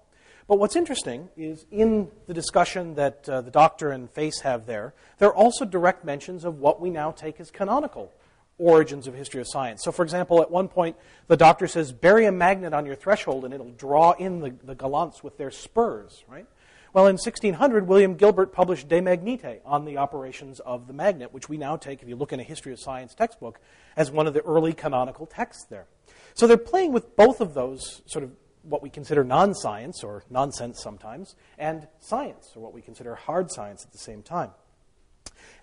But 0.48 0.60
what's 0.60 0.76
interesting 0.76 1.30
is 1.36 1.66
in 1.72 2.10
the 2.28 2.34
discussion 2.34 2.96
that 2.96 3.28
uh, 3.28 3.42
the 3.42 3.50
doctor 3.50 3.90
and 3.90 4.10
Face 4.10 4.42
have 4.42 4.68
there, 4.68 4.94
there 5.18 5.30
are 5.30 5.36
also 5.36 5.66
direct 5.66 6.06
mentions 6.06 6.46
of 6.46 6.60
what 6.60 6.80
we 6.80 6.90
now 6.90 7.12
take 7.12 7.40
as 7.40 7.50
canonical 7.50 8.12
origins 8.58 9.08
of 9.08 9.16
history 9.16 9.42
of 9.42 9.48
science. 9.50 9.82
So, 9.84 9.92
for 9.92 10.04
example, 10.04 10.42
at 10.42 10.52
one 10.52 10.68
point, 10.68 10.96
the 11.28 11.36
doctor 11.36 11.68
says, 11.68 11.92
bury 11.92 12.26
a 12.26 12.32
magnet 12.32 12.74
on 12.74 12.86
your 12.86 12.96
threshold 12.96 13.44
and 13.44 13.54
it'll 13.54 13.72
draw 13.72 14.12
in 14.12 14.40
the, 14.40 14.56
the 14.64 14.76
gallants 14.76 15.24
with 15.24 15.38
their 15.38 15.52
spurs, 15.52 16.24
right? 16.28 16.46
Well, 16.94 17.08
in 17.08 17.16
1600, 17.16 17.88
William 17.88 18.16
Gilbert 18.16 18.54
published 18.54 18.88
De 18.88 19.02
Magnete 19.02 19.60
on 19.66 19.84
the 19.84 19.98
operations 19.98 20.62
of 20.62 20.88
the 20.88 20.94
magnet, 20.94 21.34
which 21.34 21.50
we 21.50 21.58
now 21.58 21.76
take, 21.76 22.02
if 22.02 22.08
you 22.08 22.16
look 22.16 22.32
in 22.32 22.40
a 22.40 22.44
history 22.44 22.72
of 22.72 22.80
science 22.80 23.14
textbook, 23.14 23.60
as 23.98 24.12
one 24.12 24.28
of 24.28 24.34
the 24.34 24.42
early 24.44 24.72
canonical 24.72 25.26
texts 25.26 25.66
there. 25.66 25.88
So 26.36 26.48
they're 26.48 26.56
playing 26.56 26.94
with 26.94 27.18
both 27.18 27.42
of 27.42 27.54
those 27.54 28.02
sort 28.06 28.24
of 28.24 28.32
what 28.68 28.82
we 28.82 28.90
consider 28.90 29.24
non 29.24 29.54
science, 29.54 30.04
or 30.04 30.24
nonsense 30.30 30.82
sometimes, 30.82 31.36
and 31.58 31.88
science, 32.00 32.52
or 32.56 32.62
what 32.62 32.74
we 32.74 32.82
consider 32.82 33.16
hard 33.16 33.52
science 33.52 33.84
at 33.86 33.92
the 33.92 33.98
same 33.98 34.22
time. 34.22 34.52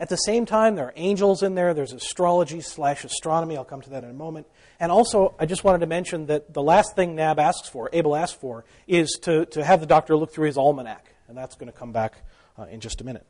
At 0.00 0.08
the 0.08 0.16
same 0.16 0.46
time, 0.46 0.74
there 0.74 0.86
are 0.86 0.92
angels 0.96 1.42
in 1.42 1.54
there. 1.54 1.74
There's 1.74 1.92
astrology 1.92 2.60
slash 2.60 3.04
astronomy. 3.04 3.56
I'll 3.56 3.64
come 3.64 3.82
to 3.82 3.90
that 3.90 4.04
in 4.04 4.10
a 4.10 4.14
moment. 4.14 4.46
And 4.80 4.90
also, 4.90 5.34
I 5.38 5.46
just 5.46 5.64
wanted 5.64 5.78
to 5.80 5.86
mention 5.86 6.26
that 6.26 6.52
the 6.52 6.62
last 6.62 6.96
thing 6.96 7.14
Nab 7.14 7.38
asks 7.38 7.68
for, 7.68 7.88
Abel 7.92 8.16
asks 8.16 8.36
for, 8.36 8.64
is 8.86 9.18
to, 9.22 9.46
to 9.46 9.64
have 9.64 9.80
the 9.80 9.86
doctor 9.86 10.16
look 10.16 10.32
through 10.32 10.46
his 10.46 10.56
almanac. 10.56 11.14
And 11.28 11.36
that's 11.36 11.54
going 11.54 11.70
to 11.70 11.78
come 11.78 11.92
back 11.92 12.14
uh, 12.58 12.64
in 12.64 12.80
just 12.80 13.00
a 13.00 13.04
minute. 13.04 13.26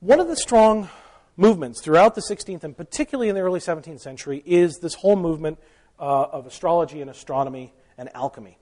One 0.00 0.20
of 0.20 0.26
the 0.26 0.36
strong 0.36 0.88
movements 1.36 1.80
throughout 1.80 2.14
the 2.14 2.20
16th 2.20 2.64
and 2.64 2.76
particularly 2.76 3.28
in 3.28 3.34
the 3.34 3.40
early 3.40 3.60
17th 3.60 4.00
century 4.00 4.42
is 4.44 4.78
this 4.78 4.94
whole 4.94 5.16
movement 5.16 5.58
uh, 5.98 6.24
of 6.24 6.46
astrology 6.46 7.00
and 7.00 7.08
astronomy 7.08 7.72
and 7.96 8.08
alchemy. 8.14 8.58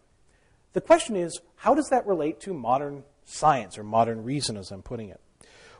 The 0.73 0.81
question 0.81 1.17
is, 1.17 1.41
how 1.57 1.75
does 1.75 1.89
that 1.89 2.07
relate 2.07 2.41
to 2.41 2.55
modern 2.55 3.05
science 3.25 3.77
or 3.77 3.83
modern 3.83 4.23
reason, 4.23 4.57
as 4.57 4.71
I'm 4.71 4.83
putting 4.83 5.09
it? 5.09 5.21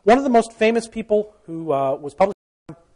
One 0.03 0.19
of 0.19 0.25
the 0.25 0.31
most 0.31 0.53
famous 0.53 0.89
people 0.89 1.35
who 1.45 1.73
uh, 1.73 1.95
was 1.95 2.15
published, 2.15 2.37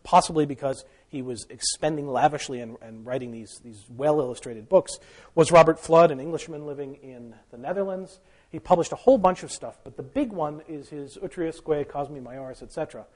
possibly 0.03 0.47
because 0.47 0.85
he 1.09 1.23
was 1.23 1.47
expending 1.51 2.09
lavishly 2.09 2.61
and, 2.61 2.77
and 2.83 3.07
writing 3.07 3.31
these, 3.31 3.61
these 3.63 3.85
well 3.89 4.21
illustrated 4.21 4.69
books, 4.69 4.99
was 5.35 5.53
Robert 5.53 5.79
Fludd, 5.79 6.11
an 6.11 6.19
Englishman 6.19 6.67
living 6.67 6.97
in 6.97 7.35
the 7.51 7.59
Netherlands. 7.59 8.21
He 8.51 8.59
published 8.59 8.93
a 8.93 8.97
whole 8.97 9.19
bunch 9.19 9.43
of 9.43 9.53
stuff, 9.53 9.79
but 9.85 9.97
the 9.97 10.03
big 10.03 10.33
one 10.33 10.63
is 10.67 10.89
his 10.89 11.17
Utriusque, 11.17 11.87
Cosmi 11.87 12.23
Majoris, 12.23 12.63
etc. 12.63 13.07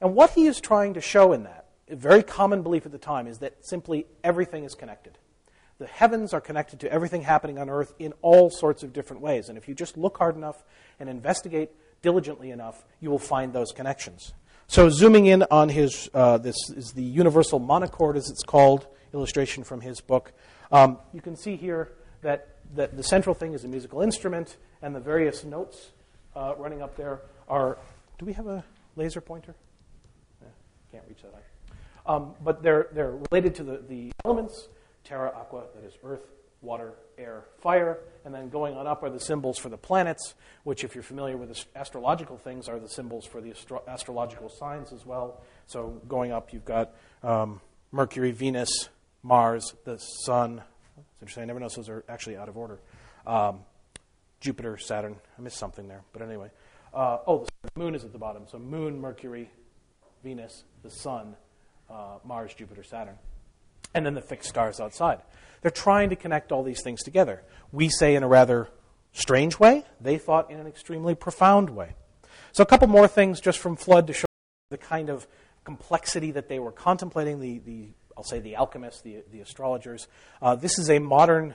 And 0.00 0.14
what 0.14 0.30
he 0.30 0.46
is 0.46 0.60
trying 0.60 0.94
to 0.94 1.00
show 1.00 1.32
in 1.32 1.44
that, 1.44 1.66
a 1.88 1.96
very 1.96 2.22
common 2.22 2.62
belief 2.62 2.86
at 2.86 2.92
the 2.92 2.98
time, 2.98 3.26
is 3.26 3.38
that 3.38 3.66
simply 3.66 4.06
everything 4.22 4.64
is 4.64 4.74
connected. 4.74 5.18
The 5.80 5.86
heavens 5.86 6.34
are 6.34 6.42
connected 6.42 6.80
to 6.80 6.92
everything 6.92 7.22
happening 7.22 7.58
on 7.58 7.70
earth 7.70 7.94
in 7.98 8.12
all 8.20 8.50
sorts 8.50 8.82
of 8.82 8.92
different 8.92 9.22
ways. 9.22 9.48
And 9.48 9.56
if 9.56 9.66
you 9.66 9.74
just 9.74 9.96
look 9.96 10.18
hard 10.18 10.36
enough 10.36 10.62
and 11.00 11.08
investigate 11.08 11.70
diligently 12.02 12.50
enough, 12.50 12.84
you 13.00 13.08
will 13.08 13.18
find 13.18 13.54
those 13.54 13.72
connections. 13.72 14.34
So, 14.66 14.90
zooming 14.90 15.24
in 15.24 15.42
on 15.50 15.70
his, 15.70 16.10
uh, 16.12 16.36
this 16.36 16.54
is 16.76 16.92
the 16.92 17.02
universal 17.02 17.58
monochord, 17.58 18.18
as 18.18 18.28
it's 18.28 18.42
called, 18.42 18.88
illustration 19.14 19.64
from 19.64 19.80
his 19.80 20.02
book. 20.02 20.34
Um, 20.70 20.98
you 21.14 21.22
can 21.22 21.34
see 21.34 21.56
here 21.56 21.92
that, 22.20 22.56
that 22.74 22.94
the 22.94 23.02
central 23.02 23.34
thing 23.34 23.54
is 23.54 23.64
a 23.64 23.68
musical 23.68 24.02
instrument, 24.02 24.58
and 24.82 24.94
the 24.94 25.00
various 25.00 25.44
notes 25.44 25.92
uh, 26.36 26.52
running 26.58 26.82
up 26.82 26.94
there 26.94 27.22
are. 27.48 27.78
Do 28.18 28.26
we 28.26 28.34
have 28.34 28.46
a 28.46 28.62
laser 28.96 29.22
pointer? 29.22 29.54
Yeah, 30.42 30.48
can't 30.92 31.04
reach 31.08 31.22
that 31.22 31.32
high. 31.32 32.14
Um, 32.14 32.34
but 32.44 32.62
they're, 32.62 32.88
they're 32.92 33.16
related 33.30 33.54
to 33.54 33.64
the, 33.64 33.82
the 33.88 34.12
elements 34.26 34.68
terra, 35.04 35.32
aqua, 35.34 35.64
that 35.74 35.84
is 35.84 35.94
earth, 36.04 36.26
water, 36.62 36.94
air, 37.18 37.44
fire, 37.60 37.98
and 38.24 38.34
then 38.34 38.48
going 38.48 38.76
on 38.76 38.86
up 38.86 39.02
are 39.02 39.10
the 39.10 39.20
symbols 39.20 39.58
for 39.58 39.68
the 39.68 39.76
planets, 39.76 40.34
which, 40.64 40.84
if 40.84 40.94
you're 40.94 41.02
familiar 41.02 41.36
with 41.36 41.64
astrological 41.74 42.36
things, 42.36 42.68
are 42.68 42.78
the 42.78 42.88
symbols 42.88 43.26
for 43.26 43.40
the 43.40 43.50
astro- 43.50 43.82
astrological 43.88 44.48
signs 44.48 44.92
as 44.92 45.06
well. 45.06 45.40
So 45.66 46.00
going 46.08 46.32
up, 46.32 46.52
you've 46.52 46.64
got 46.64 46.94
um, 47.22 47.60
Mercury, 47.92 48.32
Venus, 48.32 48.88
Mars, 49.22 49.74
the 49.84 49.98
Sun. 49.98 50.62
It's 50.96 51.22
interesting, 51.22 51.42
I 51.42 51.46
never 51.46 51.60
noticed 51.60 51.76
those 51.76 51.88
are 51.88 52.04
actually 52.08 52.36
out 52.36 52.48
of 52.48 52.56
order. 52.56 52.78
Um, 53.26 53.60
Jupiter, 54.40 54.78
Saturn. 54.78 55.16
I 55.38 55.42
missed 55.42 55.58
something 55.58 55.88
there, 55.88 56.02
but 56.12 56.22
anyway. 56.22 56.50
Uh, 56.92 57.18
oh, 57.26 57.46
the 57.62 57.70
moon 57.78 57.94
is 57.94 58.04
at 58.04 58.12
the 58.12 58.18
bottom. 58.18 58.44
So 58.50 58.58
moon, 58.58 59.00
Mercury, 59.00 59.50
Venus, 60.24 60.64
the 60.82 60.90
Sun, 60.90 61.36
uh, 61.90 62.18
Mars, 62.24 62.52
Jupiter, 62.54 62.82
Saturn 62.82 63.16
and 63.94 64.06
then 64.06 64.14
the 64.14 64.22
fixed 64.22 64.48
stars 64.48 64.80
outside. 64.80 65.20
They're 65.62 65.70
trying 65.70 66.10
to 66.10 66.16
connect 66.16 66.52
all 66.52 66.62
these 66.62 66.82
things 66.82 67.02
together. 67.02 67.42
We 67.72 67.88
say 67.88 68.14
in 68.14 68.22
a 68.22 68.28
rather 68.28 68.68
strange 69.12 69.58
way, 69.58 69.84
they 70.00 70.18
thought 70.18 70.50
in 70.50 70.58
an 70.58 70.66
extremely 70.66 71.14
profound 71.14 71.70
way. 71.70 71.94
So, 72.52 72.62
a 72.62 72.66
couple 72.66 72.88
more 72.88 73.06
things 73.06 73.40
just 73.40 73.58
from 73.58 73.76
Fludd 73.76 74.06
to 74.08 74.12
show 74.12 74.26
the 74.70 74.78
kind 74.78 75.08
of 75.08 75.26
complexity 75.64 76.32
that 76.32 76.48
they 76.48 76.58
were 76.58 76.72
contemplating, 76.72 77.40
the, 77.40 77.58
the 77.58 77.88
I'll 78.16 78.24
say 78.24 78.40
the 78.40 78.56
alchemists, 78.56 79.02
the, 79.02 79.22
the 79.30 79.40
astrologers. 79.40 80.08
Uh, 80.42 80.54
this 80.54 80.78
is 80.78 80.90
a 80.90 80.98
modern 80.98 81.54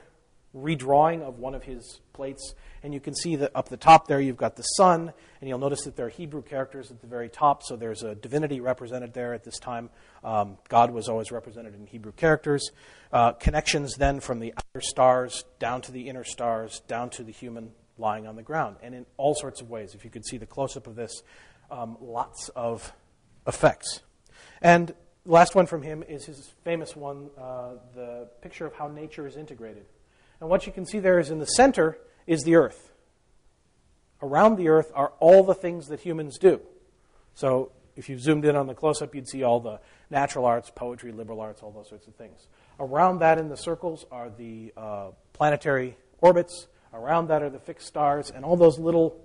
redrawing 0.56 1.22
of 1.22 1.40
one 1.40 1.54
of 1.54 1.64
his 1.64 2.00
plates, 2.14 2.54
and 2.82 2.94
you 2.94 3.00
can 3.00 3.14
see 3.14 3.36
that 3.36 3.52
up 3.54 3.70
the 3.70 3.78
top 3.78 4.08
there 4.08 4.22
you've 4.22 4.38
got 4.38 4.56
the 4.56 4.64
sun, 4.64 5.12
and 5.42 5.50
you'll 5.50 5.60
notice 5.60 5.84
that 5.84 5.96
there 5.96 6.06
are 6.06 6.10
Hebrew 6.10 6.42
characters 6.42 6.92
at 6.92 7.02
the 7.02 7.08
very 7.08 7.30
top, 7.30 7.64
so 7.64 7.76
there's 7.76 8.04
a 8.04 8.16
divinity 8.16 8.62
represented 8.62 9.14
there 9.14 9.34
at 9.34 9.44
this 9.44 9.60
time. 9.60 9.90
Um, 10.24 10.58
God 10.70 10.92
was 10.92 11.10
always 11.10 11.32
represented 11.32 11.76
in 11.76 11.86
Hebrew 11.88 12.14
characters. 12.14 12.72
Uh, 13.12 13.34
connections 13.34 13.96
then 13.96 14.20
from 14.20 14.40
the 14.40 14.54
outer 14.54 14.82
stars 14.82 15.44
down 15.60 15.82
to 15.82 15.92
the 15.92 16.08
inner 16.08 16.24
stars, 16.24 16.82
down 16.88 17.10
to 17.12 17.24
the 17.24 17.32
human 17.32 17.72
lying 17.98 18.28
on 18.28 18.36
the 18.36 18.44
ground, 18.44 18.78
and 18.82 18.96
in 18.96 19.06
all 19.18 19.36
sorts 19.36 19.62
of 19.62 19.70
ways. 19.70 19.96
If 19.96 20.04
you 20.04 20.10
could 20.10 20.26
see 20.26 20.38
the 20.38 20.46
close 20.46 20.76
up 20.78 20.88
of 20.88 20.96
this, 20.96 21.22
um, 21.72 21.98
lots 22.02 22.50
of 22.56 22.94
effects. 23.48 24.02
And 24.62 24.94
last 25.26 25.56
one 25.56 25.66
from 25.66 25.82
him 25.82 26.04
is 26.08 26.26
his 26.26 26.54
famous 26.64 26.96
one, 26.96 27.30
uh, 27.38 27.74
the 27.94 28.28
picture 28.42 28.66
of 28.66 28.74
how 28.74 28.88
nature 28.88 29.28
is 29.28 29.36
integrated. 29.36 29.86
And 30.40 30.50
what 30.50 30.66
you 30.66 30.72
can 30.72 30.86
see 30.86 31.00
there 31.00 31.20
is 31.20 31.30
in 31.30 31.40
the 31.40 31.46
center 31.46 31.98
is 32.28 32.44
the 32.44 32.56
earth. 32.56 32.92
Around 34.22 34.58
the 34.58 34.70
earth 34.70 34.92
are 34.96 35.14
all 35.20 35.44
the 35.44 35.54
things 35.54 35.88
that 35.88 36.00
humans 36.00 36.38
do. 36.38 36.62
So 37.36 37.72
if 37.96 38.10
you 38.10 38.18
zoomed 38.18 38.46
in 38.46 38.56
on 38.56 38.68
the 38.68 38.74
close 38.74 39.02
up, 39.02 39.16
you'd 39.16 39.28
see 39.28 39.44
all 39.44 39.60
the 39.60 39.80
natural 40.10 40.46
arts, 40.46 40.72
poetry, 40.74 41.12
liberal 41.12 41.42
arts, 41.42 41.62
all 41.62 41.72
those 41.72 41.90
sorts 41.90 42.08
of 42.08 42.16
things. 42.16 42.48
Around 42.80 43.20
that 43.20 43.38
in 43.38 43.50
the 43.50 43.58
circles 43.58 44.06
are 44.12 44.30
the 44.30 44.74
uh, 44.76 45.10
planetary 45.34 45.96
orbits. 46.20 46.68
Around 46.94 47.28
that 47.28 47.42
are 47.42 47.50
the 47.50 47.60
fixed 47.60 47.88
stars, 47.88 48.32
and 48.32 48.46
all 48.46 48.56
those 48.56 48.80
little 48.80 49.20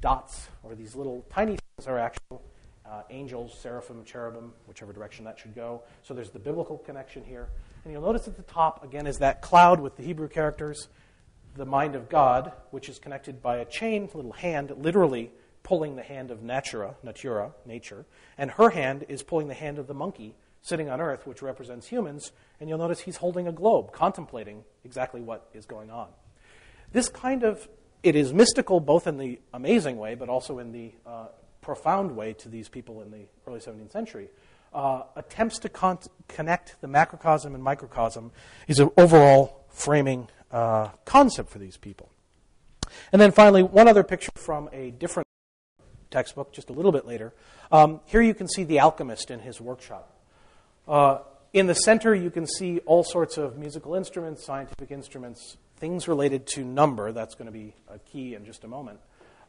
dots, 0.00 0.48
or 0.62 0.74
these 0.74 0.96
little 0.96 1.24
tiny 1.30 1.56
things, 1.56 1.86
are 1.86 1.98
actual 1.98 2.42
uh, 2.84 3.02
angels, 3.10 3.56
seraphim, 3.60 4.04
cherubim, 4.04 4.52
whichever 4.66 4.92
direction 4.92 5.24
that 5.24 5.38
should 5.38 5.54
go. 5.54 5.82
So 6.02 6.12
there's 6.12 6.30
the 6.30 6.38
biblical 6.38 6.78
connection 6.78 7.24
here. 7.24 7.48
And 7.84 7.92
you'll 7.92 8.02
notice 8.02 8.26
at 8.26 8.36
the 8.36 8.42
top, 8.42 8.82
again, 8.82 9.06
is 9.06 9.18
that 9.18 9.42
cloud 9.42 9.80
with 9.80 9.96
the 9.96 10.02
Hebrew 10.02 10.28
characters, 10.28 10.88
the 11.54 11.66
mind 11.66 11.94
of 11.94 12.08
God, 12.08 12.52
which 12.70 12.88
is 12.88 12.98
connected 12.98 13.42
by 13.42 13.58
a 13.58 13.64
chain, 13.64 14.08
little 14.14 14.32
hand, 14.32 14.72
literally 14.78 15.30
pulling 15.62 15.96
the 15.96 16.02
hand 16.02 16.30
of 16.30 16.42
Natura, 16.42 16.96
Natura, 17.02 17.52
nature, 17.66 18.06
and 18.38 18.50
her 18.52 18.70
hand 18.70 19.04
is 19.08 19.22
pulling 19.22 19.48
the 19.48 19.54
hand 19.54 19.78
of 19.78 19.86
the 19.86 19.94
monkey 19.94 20.34
sitting 20.62 20.88
on 20.88 21.00
earth, 21.00 21.26
which 21.26 21.42
represents 21.42 21.86
humans, 21.86 22.32
and 22.58 22.68
you'll 22.68 22.78
notice 22.78 23.00
he's 23.00 23.18
holding 23.18 23.46
a 23.46 23.52
globe, 23.52 23.92
contemplating 23.92 24.64
exactly 24.82 25.20
what 25.20 25.48
is 25.52 25.66
going 25.66 25.90
on. 25.90 26.08
This 26.92 27.08
kind 27.08 27.42
of, 27.42 27.68
it 28.02 28.16
is 28.16 28.32
mystical 28.32 28.80
both 28.80 29.06
in 29.06 29.18
the 29.18 29.40
amazing 29.52 29.98
way, 29.98 30.14
but 30.14 30.30
also 30.30 30.58
in 30.58 30.72
the 30.72 30.92
uh, 31.06 31.26
profound 31.60 32.16
way 32.16 32.32
to 32.32 32.48
these 32.48 32.70
people 32.70 33.02
in 33.02 33.10
the 33.10 33.26
early 33.46 33.60
17th 33.60 33.92
century. 33.92 34.28
Uh, 34.74 35.04
attempts 35.14 35.60
to 35.60 35.68
con- 35.68 35.98
connect 36.26 36.80
the 36.80 36.88
macrocosm 36.88 37.54
and 37.54 37.62
microcosm 37.62 38.32
is 38.66 38.80
an 38.80 38.90
overall 38.96 39.64
framing 39.68 40.28
uh, 40.50 40.88
concept 41.04 41.48
for 41.48 41.58
these 41.58 41.76
people. 41.76 42.10
And 43.12 43.20
then 43.20 43.30
finally, 43.30 43.62
one 43.62 43.86
other 43.86 44.02
picture 44.02 44.32
from 44.34 44.68
a 44.72 44.90
different 44.90 45.28
textbook, 46.10 46.52
just 46.52 46.70
a 46.70 46.72
little 46.72 46.92
bit 46.92 47.06
later. 47.06 47.32
Um, 47.70 48.00
here 48.06 48.20
you 48.20 48.34
can 48.34 48.48
see 48.48 48.64
the 48.64 48.80
alchemist 48.80 49.30
in 49.30 49.40
his 49.40 49.60
workshop. 49.60 50.12
Uh, 50.88 51.18
in 51.52 51.66
the 51.66 51.74
center, 51.74 52.14
you 52.14 52.30
can 52.30 52.46
see 52.46 52.80
all 52.80 53.04
sorts 53.04 53.38
of 53.38 53.56
musical 53.56 53.94
instruments, 53.94 54.44
scientific 54.44 54.90
instruments, 54.90 55.56
things 55.76 56.08
related 56.08 56.46
to 56.48 56.64
number. 56.64 57.12
That's 57.12 57.36
going 57.36 57.46
to 57.46 57.52
be 57.52 57.74
a 57.88 57.98
key 57.98 58.34
in 58.34 58.44
just 58.44 58.64
a 58.64 58.68
moment. 58.68 58.98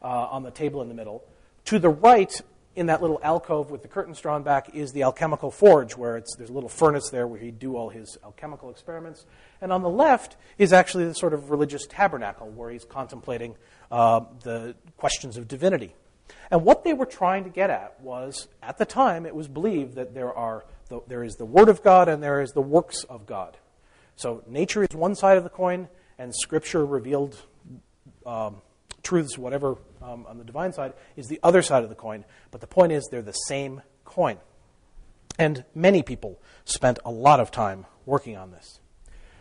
Uh, 0.02 0.28
on 0.30 0.42
the 0.42 0.50
table 0.50 0.82
in 0.82 0.88
the 0.88 0.94
middle. 0.94 1.24
To 1.64 1.78
the 1.78 1.88
right, 1.88 2.30
in 2.76 2.86
that 2.86 3.00
little 3.00 3.18
alcove 3.22 3.70
with 3.70 3.82
the 3.82 3.88
curtains 3.88 4.20
drawn 4.20 4.42
back, 4.42 4.74
is 4.74 4.92
the 4.92 5.02
alchemical 5.02 5.50
forge, 5.50 5.96
where 5.96 6.22
there's 6.36 6.50
a 6.50 6.52
little 6.52 6.68
furnace 6.68 7.08
there 7.10 7.26
where 7.26 7.40
he'd 7.40 7.58
do 7.58 7.74
all 7.76 7.88
his 7.88 8.18
alchemical 8.22 8.70
experiments. 8.70 9.24
And 9.60 9.72
on 9.72 9.82
the 9.82 9.88
left 9.88 10.36
is 10.58 10.72
actually 10.72 11.06
the 11.06 11.14
sort 11.14 11.32
of 11.32 11.50
religious 11.50 11.86
tabernacle 11.86 12.48
where 12.50 12.70
he's 12.70 12.84
contemplating 12.84 13.56
uh, 13.90 14.20
the 14.42 14.76
questions 14.98 15.36
of 15.36 15.48
divinity. 15.48 15.94
And 16.50 16.64
what 16.64 16.84
they 16.84 16.92
were 16.92 17.06
trying 17.06 17.44
to 17.44 17.50
get 17.50 17.70
at 17.70 18.00
was, 18.00 18.46
at 18.62 18.78
the 18.78 18.84
time, 18.84 19.26
it 19.26 19.34
was 19.34 19.48
believed 19.48 19.94
that 19.94 20.14
there 20.14 20.32
are 20.32 20.64
the, 20.88 21.00
there 21.08 21.24
is 21.24 21.36
the 21.36 21.44
Word 21.44 21.68
of 21.68 21.82
God 21.82 22.08
and 22.08 22.22
there 22.22 22.40
is 22.40 22.50
the 22.52 22.62
works 22.62 23.04
of 23.04 23.26
God. 23.26 23.56
So 24.16 24.42
nature 24.46 24.82
is 24.82 24.94
one 24.94 25.14
side 25.14 25.38
of 25.38 25.44
the 25.44 25.50
coin, 25.50 25.88
and 26.18 26.34
Scripture 26.34 26.84
revealed 26.84 27.36
um, 28.24 28.56
truths, 29.02 29.36
whatever 29.36 29.76
um, 30.06 30.24
on 30.28 30.38
the 30.38 30.44
divine 30.44 30.72
side, 30.72 30.94
is 31.16 31.26
the 31.26 31.40
other 31.42 31.60
side 31.60 31.82
of 31.82 31.88
the 31.88 31.94
coin. 31.94 32.24
But 32.50 32.60
the 32.60 32.66
point 32.66 32.92
is, 32.92 33.08
they're 33.10 33.22
the 33.22 33.32
same 33.32 33.82
coin. 34.04 34.38
And 35.38 35.64
many 35.74 36.02
people 36.02 36.40
spent 36.64 36.98
a 37.04 37.10
lot 37.10 37.40
of 37.40 37.50
time 37.50 37.84
working 38.06 38.36
on 38.36 38.52
this. 38.52 38.80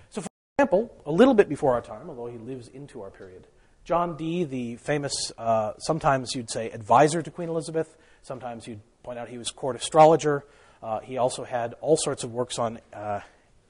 So, 0.10 0.22
for 0.22 0.28
example, 0.58 0.92
a 1.06 1.12
little 1.12 1.34
bit 1.34 1.48
before 1.48 1.74
our 1.74 1.82
time, 1.82 2.10
although 2.10 2.28
he 2.28 2.38
lives 2.38 2.68
into 2.68 3.02
our 3.02 3.12
period, 3.12 3.48
John 3.86 4.18
Dee, 4.18 4.44
the 4.44 4.78
famous, 4.78 5.32
uh, 5.38 5.74
sometimes 5.78 6.34
you'd 6.34 6.50
say 6.50 6.72
advisor 6.72 7.22
to 7.22 7.30
Queen 7.30 7.50
Elizabeth, 7.50 7.96
sometimes 8.24 8.68
you'd 8.68 8.82
point 9.04 9.20
out 9.20 9.30
he 9.30 9.38
was 9.38 9.52
court 9.52 9.76
astrologer. 9.76 10.44
Uh, 10.82 11.00
he 11.00 11.18
also 11.18 11.44
had 11.44 11.76
all 11.82 11.96
sorts 11.96 12.24
of 12.24 12.34
works 12.34 12.58
on 12.58 12.80
uh, 12.94 13.20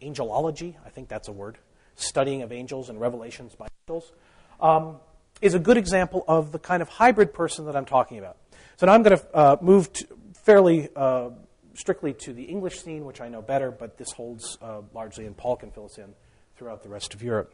angelology, 0.02 0.76
I 0.86 0.90
think 0.90 1.10
that's 1.10 1.28
a 1.28 1.34
word, 1.34 1.58
studying 1.96 2.42
of 2.42 2.52
angels 2.52 2.90
and 2.90 3.00
revelations 3.00 3.56
by 3.56 3.68
angels, 3.84 4.14
um, 4.62 4.98
is 5.42 5.54
a 5.54 5.60
good 5.60 5.78
example 5.78 6.24
of 6.28 6.52
the 6.52 6.60
kind 6.60 6.82
of 6.82 6.90
hybrid 6.90 7.34
person 7.34 7.66
that 7.66 7.76
I'm 7.76 7.86
talking 7.86 8.18
about. 8.18 8.38
So 8.78 8.86
now 8.86 8.94
I'm 8.94 9.04
going 9.04 9.18
to 9.18 9.36
uh, 9.36 9.58
move 9.62 9.92
to 9.94 10.08
fairly 10.44 10.90
uh, 10.96 11.30
strictly 11.74 12.14
to 12.14 12.34
the 12.34 12.44
English 12.44 12.82
scene, 12.82 13.06
which 13.06 13.22
I 13.22 13.30
know 13.30 13.42
better, 13.42 13.72
but 13.72 13.98
this 13.98 14.12
holds 14.12 14.58
uh, 14.62 14.82
largely, 14.94 15.26
and 15.26 15.36
Paul 15.36 15.56
can 15.56 15.72
fill 15.72 15.86
us 15.86 15.98
in 15.98 16.14
throughout 16.58 16.84
the 16.84 16.90
rest 16.90 17.14
of 17.14 17.22
Europe. 17.22 17.54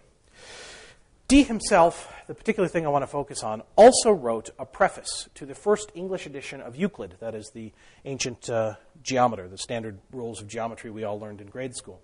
Dee 1.27 1.43
himself, 1.43 2.13
the 2.27 2.35
particular 2.35 2.67
thing 2.67 2.85
I 2.85 2.89
want 2.89 3.03
to 3.03 3.07
focus 3.07 3.41
on, 3.41 3.63
also 3.77 4.11
wrote 4.11 4.49
a 4.59 4.65
preface 4.65 5.29
to 5.35 5.45
the 5.45 5.55
first 5.55 5.91
English 5.95 6.25
edition 6.25 6.59
of 6.59 6.75
Euclid, 6.75 7.15
that 7.19 7.35
is 7.35 7.51
the 7.53 7.71
ancient 8.03 8.49
uh, 8.49 8.73
geometer, 9.01 9.47
the 9.47 9.57
standard 9.57 9.99
rules 10.11 10.41
of 10.41 10.47
geometry 10.47 10.91
we 10.91 11.05
all 11.05 11.19
learned 11.19 11.39
in 11.39 11.47
grade 11.47 11.75
school. 11.75 12.01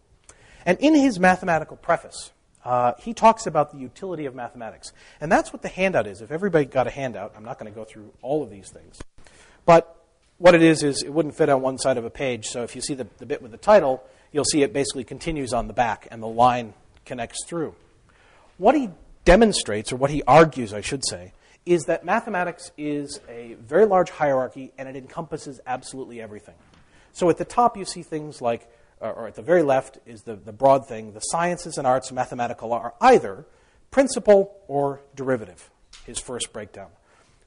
And 0.65 0.77
in 0.79 0.95
his 0.95 1.19
mathematical 1.19 1.75
preface, 1.75 2.31
uh, 2.67 2.91
he 2.99 3.13
talks 3.13 3.47
about 3.47 3.71
the 3.71 3.77
utility 3.77 4.25
of 4.25 4.35
mathematics. 4.35 4.91
And 5.21 5.31
that's 5.31 5.53
what 5.53 5.61
the 5.61 5.69
handout 5.69 6.05
is. 6.05 6.19
If 6.19 6.31
everybody 6.31 6.65
got 6.65 6.85
a 6.85 6.89
handout, 6.89 7.31
I'm 7.37 7.45
not 7.45 7.57
going 7.57 7.71
to 7.71 7.75
go 7.75 7.85
through 7.85 8.11
all 8.21 8.43
of 8.43 8.49
these 8.49 8.69
things. 8.69 8.99
But 9.65 9.95
what 10.37 10.53
it 10.53 10.61
is, 10.61 10.83
is 10.83 11.01
it 11.01 11.13
wouldn't 11.13 11.37
fit 11.37 11.47
on 11.47 11.61
one 11.61 11.77
side 11.77 11.95
of 11.95 12.03
a 12.03 12.09
page. 12.09 12.47
So 12.47 12.63
if 12.63 12.75
you 12.75 12.81
see 12.81 12.93
the, 12.93 13.07
the 13.19 13.25
bit 13.25 13.41
with 13.41 13.51
the 13.51 13.57
title, 13.57 14.03
you'll 14.33 14.43
see 14.43 14.63
it 14.63 14.73
basically 14.73 15.05
continues 15.05 15.53
on 15.53 15.67
the 15.67 15.73
back 15.73 16.09
and 16.11 16.21
the 16.21 16.27
line 16.27 16.73
connects 17.05 17.45
through. 17.45 17.73
What 18.57 18.75
he 18.75 18.89
demonstrates, 19.23 19.93
or 19.93 19.95
what 19.95 20.11
he 20.11 20.21
argues, 20.23 20.73
I 20.73 20.81
should 20.81 21.07
say, 21.07 21.31
is 21.65 21.85
that 21.85 22.03
mathematics 22.03 22.71
is 22.77 23.21
a 23.29 23.53
very 23.61 23.85
large 23.85 24.09
hierarchy 24.09 24.73
and 24.77 24.89
it 24.89 24.97
encompasses 24.97 25.61
absolutely 25.65 26.21
everything. 26.21 26.55
So 27.13 27.29
at 27.29 27.37
the 27.37 27.45
top, 27.45 27.77
you 27.77 27.85
see 27.85 28.03
things 28.03 28.41
like, 28.41 28.69
or 28.99 29.27
at 29.27 29.35
the 29.35 29.41
very 29.41 29.63
left 29.63 29.99
is 30.05 30.23
the, 30.23 30.35
the 30.35 30.51
broad 30.51 30.87
thing 30.87 31.13
the 31.13 31.19
sciences 31.19 31.77
and 31.77 31.85
arts 31.85 32.11
mathematical 32.11 32.73
are 32.73 32.93
either 33.01 33.45
principal 33.91 34.55
or 34.67 35.01
derivative, 35.15 35.69
his 36.05 36.19
first 36.19 36.51
breakdown. 36.51 36.89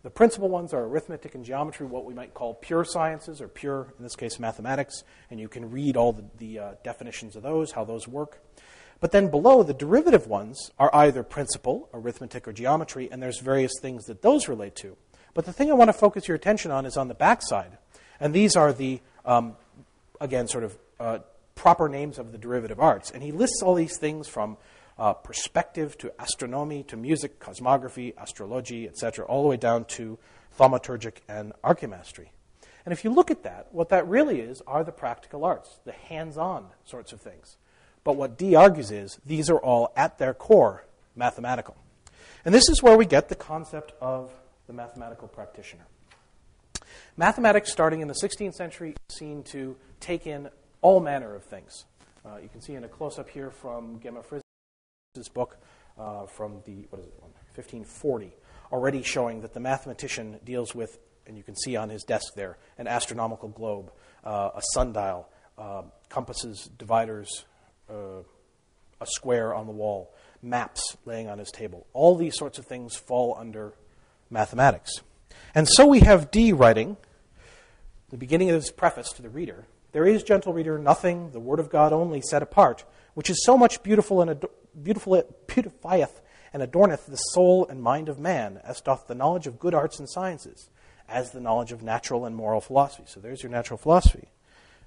The 0.02 0.10
principal 0.10 0.48
ones 0.48 0.72
are 0.72 0.82
arithmetic 0.82 1.34
and 1.34 1.44
geometry, 1.44 1.86
what 1.86 2.06
we 2.06 2.14
might 2.14 2.32
call 2.32 2.54
pure 2.54 2.84
sciences, 2.84 3.42
or 3.42 3.48
pure, 3.48 3.92
in 3.98 4.02
this 4.02 4.16
case, 4.16 4.38
mathematics, 4.38 5.04
and 5.30 5.38
you 5.38 5.48
can 5.48 5.70
read 5.70 5.96
all 5.96 6.12
the, 6.12 6.24
the 6.38 6.58
uh, 6.58 6.70
definitions 6.82 7.36
of 7.36 7.42
those, 7.42 7.72
how 7.72 7.84
those 7.84 8.08
work. 8.08 8.38
But 9.00 9.12
then 9.12 9.28
below, 9.28 9.62
the 9.62 9.74
derivative 9.74 10.26
ones 10.26 10.70
are 10.78 10.90
either 10.94 11.22
principal, 11.22 11.90
arithmetic, 11.92 12.48
or 12.48 12.52
geometry, 12.52 13.10
and 13.12 13.22
there's 13.22 13.40
various 13.40 13.72
things 13.80 14.06
that 14.06 14.22
those 14.22 14.48
relate 14.48 14.74
to. 14.76 14.96
But 15.34 15.44
the 15.44 15.52
thing 15.52 15.70
I 15.70 15.74
want 15.74 15.88
to 15.88 15.94
focus 15.94 16.28
your 16.28 16.34
attention 16.34 16.70
on 16.70 16.86
is 16.86 16.96
on 16.96 17.08
the 17.08 17.14
backside. 17.14 17.76
And 18.18 18.34
these 18.34 18.56
are 18.56 18.72
the, 18.72 19.00
um, 19.26 19.56
again, 20.18 20.48
sort 20.48 20.64
of 20.64 20.78
uh, 20.98 21.18
proper 21.60 21.90
names 21.90 22.18
of 22.18 22.32
the 22.32 22.38
derivative 22.38 22.80
arts. 22.80 23.10
And 23.10 23.22
he 23.22 23.32
lists 23.32 23.60
all 23.62 23.74
these 23.74 23.98
things 23.98 24.26
from 24.26 24.56
uh, 24.98 25.12
perspective 25.12 25.98
to 25.98 26.10
astronomy 26.18 26.82
to 26.84 26.96
music, 26.96 27.38
cosmography, 27.38 28.14
astrology, 28.16 28.88
etc., 28.88 29.26
all 29.26 29.42
the 29.42 29.48
way 29.50 29.58
down 29.58 29.84
to 29.84 30.18
thaumaturgic 30.58 31.16
and 31.28 31.52
archimastery. 31.62 32.28
And 32.86 32.94
if 32.94 33.04
you 33.04 33.10
look 33.10 33.30
at 33.30 33.42
that, 33.42 33.66
what 33.72 33.90
that 33.90 34.08
really 34.08 34.40
is 34.40 34.62
are 34.66 34.82
the 34.82 34.90
practical 34.90 35.44
arts, 35.44 35.80
the 35.84 35.92
hands 35.92 36.38
on 36.38 36.68
sorts 36.86 37.12
of 37.12 37.20
things. 37.20 37.58
But 38.04 38.16
what 38.16 38.38
Dee 38.38 38.54
argues 38.54 38.90
is 38.90 39.20
these 39.26 39.50
are 39.50 39.58
all 39.58 39.92
at 39.94 40.16
their 40.16 40.32
core 40.32 40.86
mathematical. 41.14 41.76
And 42.46 42.54
this 42.54 42.70
is 42.70 42.82
where 42.82 42.96
we 42.96 43.04
get 43.04 43.28
the 43.28 43.34
concept 43.34 43.92
of 44.00 44.32
the 44.66 44.72
mathematical 44.72 45.28
practitioner. 45.28 45.84
Mathematics, 47.18 47.70
starting 47.70 48.00
in 48.00 48.08
the 48.08 48.14
16th 48.14 48.54
century, 48.54 48.94
is 49.10 49.16
seen 49.16 49.42
to 49.42 49.76
take 50.00 50.26
in 50.26 50.48
all 50.82 51.00
manner 51.00 51.34
of 51.34 51.44
things. 51.44 51.84
Uh, 52.24 52.36
you 52.42 52.48
can 52.48 52.60
see 52.60 52.74
in 52.74 52.84
a 52.84 52.88
close 52.88 53.18
up 53.18 53.28
here 53.28 53.50
from 53.50 54.00
Gemma 54.00 54.22
Frisius's 54.22 55.28
book 55.32 55.58
uh, 55.98 56.26
from 56.26 56.60
the, 56.64 56.86
what 56.90 57.00
is 57.00 57.06
it, 57.06 57.14
1540, 57.54 58.34
already 58.72 59.02
showing 59.02 59.42
that 59.42 59.54
the 59.54 59.60
mathematician 59.60 60.38
deals 60.44 60.74
with, 60.74 60.98
and 61.26 61.36
you 61.36 61.42
can 61.42 61.56
see 61.56 61.76
on 61.76 61.88
his 61.88 62.02
desk 62.02 62.34
there, 62.36 62.58
an 62.78 62.86
astronomical 62.86 63.48
globe, 63.48 63.90
uh, 64.24 64.50
a 64.54 64.62
sundial, 64.72 65.28
uh, 65.58 65.82
compasses, 66.08 66.70
dividers, 66.78 67.44
uh, 67.90 68.22
a 69.00 69.06
square 69.06 69.54
on 69.54 69.66
the 69.66 69.72
wall, 69.72 70.14
maps 70.42 70.96
laying 71.04 71.28
on 71.28 71.38
his 71.38 71.50
table. 71.50 71.86
All 71.92 72.16
these 72.16 72.36
sorts 72.36 72.58
of 72.58 72.66
things 72.66 72.96
fall 72.96 73.36
under 73.38 73.74
mathematics. 74.30 74.92
And 75.54 75.68
so 75.68 75.86
we 75.86 76.00
have 76.00 76.30
Dee 76.30 76.52
writing, 76.52 76.96
the 78.10 78.16
beginning 78.16 78.50
of 78.50 78.56
his 78.56 78.70
preface 78.70 79.10
to 79.12 79.22
the 79.22 79.28
reader 79.28 79.66
There 79.92 80.06
is, 80.06 80.22
gentle 80.22 80.52
reader, 80.52 80.78
nothing, 80.78 81.32
the 81.32 81.40
Word 81.40 81.60
of 81.60 81.70
God 81.70 81.92
only, 81.92 82.20
set 82.20 82.42
apart, 82.42 82.84
which 83.14 83.30
is 83.30 83.44
so 83.44 83.58
much 83.58 83.82
beautiful 83.82 84.20
and 84.20 84.30
ad- 84.30 84.46
beautiful, 84.80 85.22
beautifieth 85.46 86.20
and 86.52 86.62
adorneth 86.62 87.06
the 87.06 87.16
soul 87.16 87.66
and 87.68 87.82
mind 87.82 88.08
of 88.08 88.18
man, 88.18 88.60
as 88.64 88.80
doth 88.80 89.06
the 89.06 89.14
knowledge 89.14 89.46
of 89.46 89.58
good 89.58 89.74
arts 89.74 89.98
and 89.98 90.08
sciences, 90.08 90.68
as 91.08 91.30
the 91.30 91.40
knowledge 91.40 91.72
of 91.72 91.82
natural 91.82 92.24
and 92.24 92.36
moral 92.36 92.60
philosophy. 92.60 93.04
So 93.06 93.20
there's 93.20 93.42
your 93.42 93.50
natural 93.50 93.78
philosophy. 93.78 94.28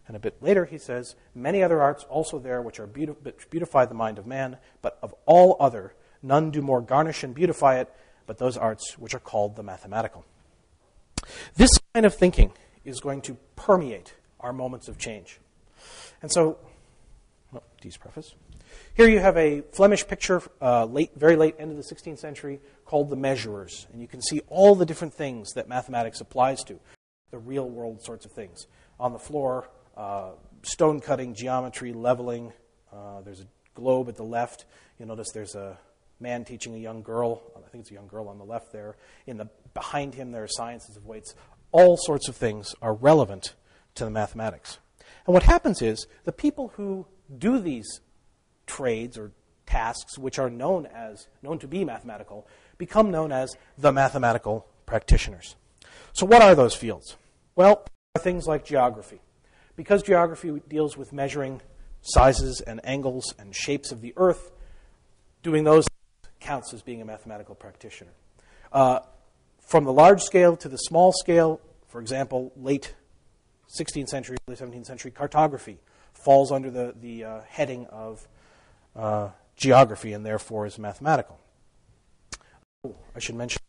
And 0.08 0.18
a 0.18 0.20
bit 0.20 0.42
later 0.42 0.66
he 0.66 0.78
says, 0.78 1.16
Many 1.34 1.64
other 1.64 1.82
arts 1.82 2.04
also 2.10 2.40
there 2.40 2.62
which 2.62 2.80
are 2.80 2.88
beautif- 2.88 3.24
which 3.24 3.50
beautify 3.50 3.86
the 3.86 3.94
mind 3.94 4.20
of 4.20 4.28
man, 4.28 4.58
but 4.82 4.98
of 5.02 5.14
all 5.26 5.56
other, 5.60 5.94
none 6.22 6.52
do 6.52 6.62
more 6.62 6.82
garnish 6.82 7.24
and 7.24 7.34
beautify 7.34 7.80
it, 7.80 7.94
but 8.26 8.38
those 8.38 8.58
arts 8.58 8.98
which 8.98 9.14
are 9.14 9.20
called 9.20 9.56
the 9.56 9.64
mathematical. 9.64 10.26
This 11.56 11.72
kind 11.94 12.06
of 12.06 12.14
thinking 12.14 12.52
is 12.84 13.00
going 13.00 13.22
to 13.22 13.38
permeate 13.56 14.14
our 14.44 14.54
moments 14.54 14.88
of 14.88 14.98
change. 14.98 15.40
And 16.22 16.32
so, 16.32 16.58
well, 17.52 17.64
Dee's 17.82 17.98
preface. 17.98 18.36
Here 18.96 19.08
you 19.08 19.20
have 19.20 19.38
a 19.38 19.62
Flemish 19.72 20.06
picture, 20.06 20.42
uh, 20.62 20.86
late, 20.86 21.12
very 21.16 21.36
late 21.36 21.56
end 21.58 21.72
of 21.72 21.78
the 21.78 21.84
16th 21.84 22.20
century, 22.20 22.60
called 22.86 23.10
The 23.10 23.16
Measurers. 23.16 23.88
And 23.92 24.02
you 24.02 24.08
can 24.08 24.22
see 24.22 24.42
all 24.48 24.76
the 24.76 24.86
different 24.86 25.14
things 25.14 25.54
that 25.54 25.68
mathematics 25.68 26.22
applies 26.22 26.64
to, 26.66 26.80
the 27.32 27.40
real 27.40 27.70
world 27.70 28.04
sorts 28.04 28.26
of 28.26 28.32
things. 28.34 28.68
On 29.00 29.14
the 29.14 29.20
floor, 29.20 29.70
uh, 29.98 30.32
stone 30.64 31.00
cutting, 31.00 31.34
geometry, 31.34 31.94
leveling. 31.94 32.54
Uh, 32.92 33.22
there's 33.22 33.42
a 33.42 33.48
globe 33.74 34.10
at 34.10 34.16
the 34.16 34.24
left. 34.24 34.66
You'll 35.00 35.08
notice 35.08 35.32
there's 35.34 35.56
a 35.56 35.78
man 36.20 36.46
teaching 36.46 36.76
a 36.76 36.78
young 36.78 37.02
girl. 37.02 37.42
I 37.56 37.70
think 37.70 37.82
it's 37.82 37.92
a 37.92 37.96
young 37.96 38.08
girl 38.08 38.28
on 38.28 38.38
the 38.38 38.46
left 38.46 38.72
there. 38.72 38.96
In 39.28 39.38
the 39.38 39.50
behind 39.74 40.14
him, 40.16 40.32
there 40.32 40.44
are 40.44 40.48
sciences 40.48 40.96
of 40.96 41.06
weights. 41.06 41.34
All 41.72 41.98
sorts 41.98 42.28
of 42.30 42.36
things 42.36 42.76
are 42.82 42.94
relevant 42.94 43.56
to 43.96 44.06
the 44.06 44.12
mathematics. 44.12 44.80
And 45.26 45.34
what 45.34 45.44
happens 45.44 45.82
is 45.82 46.08
the 46.26 46.32
people 46.32 46.74
who 46.76 47.06
do 47.38 47.60
these 47.60 48.02
trades 48.66 49.18
or 49.18 49.32
tasks, 49.66 50.18
which 50.18 50.40
are 50.40 50.50
known 50.50 50.86
as 50.86 51.28
known 51.42 51.60
to 51.60 51.68
be 51.68 51.86
mathematical, 51.86 52.48
become 52.78 53.12
known 53.12 53.32
as 53.32 53.56
the 53.78 53.92
mathematical 53.92 54.68
practitioners. 54.86 55.56
So, 56.12 56.26
what 56.26 56.42
are 56.42 56.56
those 56.56 56.76
fields? 56.76 57.18
Well, 57.56 57.86
things 58.20 58.46
like 58.46 58.66
geography. 58.66 59.22
Because 59.76 60.04
geography 60.04 60.62
deals 60.68 60.98
with 60.98 61.14
measuring 61.14 61.62
sizes 62.02 62.62
and 62.62 62.80
angles 62.84 63.34
and 63.40 63.56
shapes 63.56 63.92
of 63.92 64.02
the 64.02 64.14
Earth, 64.18 64.52
doing 65.42 65.64
those 65.64 65.88
counts 66.40 66.74
as 66.74 66.82
being 66.82 67.02
a 67.02 67.06
mathematical 67.06 67.56
practitioner. 67.56 68.12
Uh, 68.72 69.00
from 69.60 69.86
the 69.86 69.94
large 69.94 70.22
scale 70.22 70.56
to 70.58 70.70
the 70.70 70.78
small 70.78 71.12
scale, 71.12 71.60
for 71.88 72.02
example, 72.02 72.52
late 72.56 72.94
16th 73.78 74.10
century, 74.10 74.38
early 74.48 74.58
17th 74.58 74.86
century 74.86 75.12
cartography 75.12 75.80
falls 76.14 76.52
under 76.52 76.70
the, 76.70 76.94
the 77.02 77.24
uh, 77.24 77.42
heading 77.48 77.86
of 77.88 78.28
uh, 78.96 79.30
geography 79.56 80.14
and 80.14 80.26
therefore 80.26 80.66
is 80.66 80.78
mathematical. 80.78 81.40
Oh, 82.86 82.96
I 83.16 83.20
should 83.20 83.36
mention, 83.36 83.62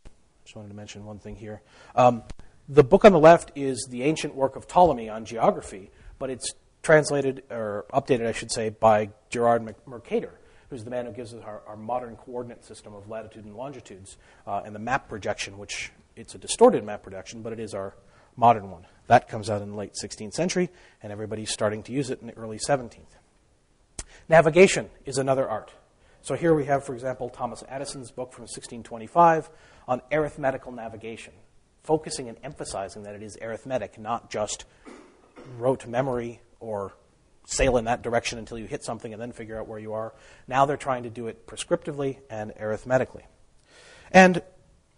just 0.44 0.56
wanted 0.56 0.68
to 0.68 0.74
mention 0.74 1.04
one 1.04 1.18
thing 1.18 1.36
here. 1.36 1.62
Um, 1.94 2.22
the 2.68 2.84
book 2.84 3.04
on 3.04 3.12
the 3.12 3.18
left 3.18 3.52
is 3.54 3.86
the 3.90 4.02
ancient 4.02 4.34
work 4.34 4.56
of 4.56 4.66
Ptolemy 4.66 5.08
on 5.08 5.24
geography, 5.24 5.90
but 6.18 6.30
it's 6.30 6.52
translated, 6.82 7.42
or 7.50 7.86
updated, 7.92 8.26
I 8.26 8.32
should 8.32 8.50
say, 8.50 8.68
by 8.70 9.10
Gerard 9.30 9.74
Mercator, 9.86 10.38
who's 10.70 10.84
the 10.84 10.90
man 10.90 11.06
who 11.06 11.12
gives 11.12 11.32
us 11.34 11.42
our, 11.42 11.62
our 11.66 11.76
modern 11.76 12.16
coordinate 12.16 12.64
system 12.64 12.94
of 12.94 13.08
latitude 13.08 13.44
and 13.44 13.56
longitudes 13.56 14.16
uh, 14.46 14.62
and 14.64 14.74
the 14.74 14.78
map 14.80 15.08
projection, 15.08 15.58
which 15.58 15.92
it's 16.16 16.34
a 16.34 16.38
distorted 16.38 16.84
map 16.84 17.02
projection, 17.02 17.42
but 17.42 17.52
it 17.52 17.60
is 17.60 17.74
our 17.74 17.94
modern 18.36 18.70
one. 18.70 18.86
That 19.06 19.28
comes 19.28 19.50
out 19.50 19.62
in 19.62 19.70
the 19.70 19.76
late 19.76 19.92
16th 20.02 20.32
century, 20.32 20.70
and 21.02 21.12
everybody's 21.12 21.52
starting 21.52 21.82
to 21.84 21.92
use 21.92 22.10
it 22.10 22.20
in 22.20 22.28
the 22.28 22.36
early 22.36 22.58
17th. 22.58 23.00
Navigation 24.28 24.88
is 25.04 25.18
another 25.18 25.48
art. 25.48 25.72
So 26.22 26.34
here 26.34 26.54
we 26.54 26.64
have, 26.64 26.84
for 26.84 26.94
example, 26.94 27.28
Thomas 27.28 27.62
Addison's 27.68 28.10
book 28.10 28.32
from 28.32 28.42
1625 28.42 29.50
on 29.86 30.00
arithmetical 30.10 30.72
navigation 30.72 31.34
focusing 31.84 32.28
and 32.28 32.38
emphasizing 32.42 33.04
that 33.04 33.14
it 33.14 33.22
is 33.22 33.38
arithmetic, 33.40 33.98
not 33.98 34.30
just 34.30 34.64
rote 35.58 35.86
memory 35.86 36.40
or 36.58 36.94
sail 37.46 37.76
in 37.76 37.84
that 37.84 38.02
direction 38.02 38.38
until 38.38 38.58
you 38.58 38.64
hit 38.64 38.82
something 38.82 39.12
and 39.12 39.20
then 39.20 39.32
figure 39.32 39.60
out 39.60 39.68
where 39.68 39.78
you 39.78 39.92
are. 39.92 40.14
Now 40.48 40.64
they're 40.64 40.78
trying 40.78 41.02
to 41.02 41.10
do 41.10 41.28
it 41.28 41.46
prescriptively 41.46 42.18
and 42.30 42.52
arithmetically. 42.58 43.26
And 44.10 44.42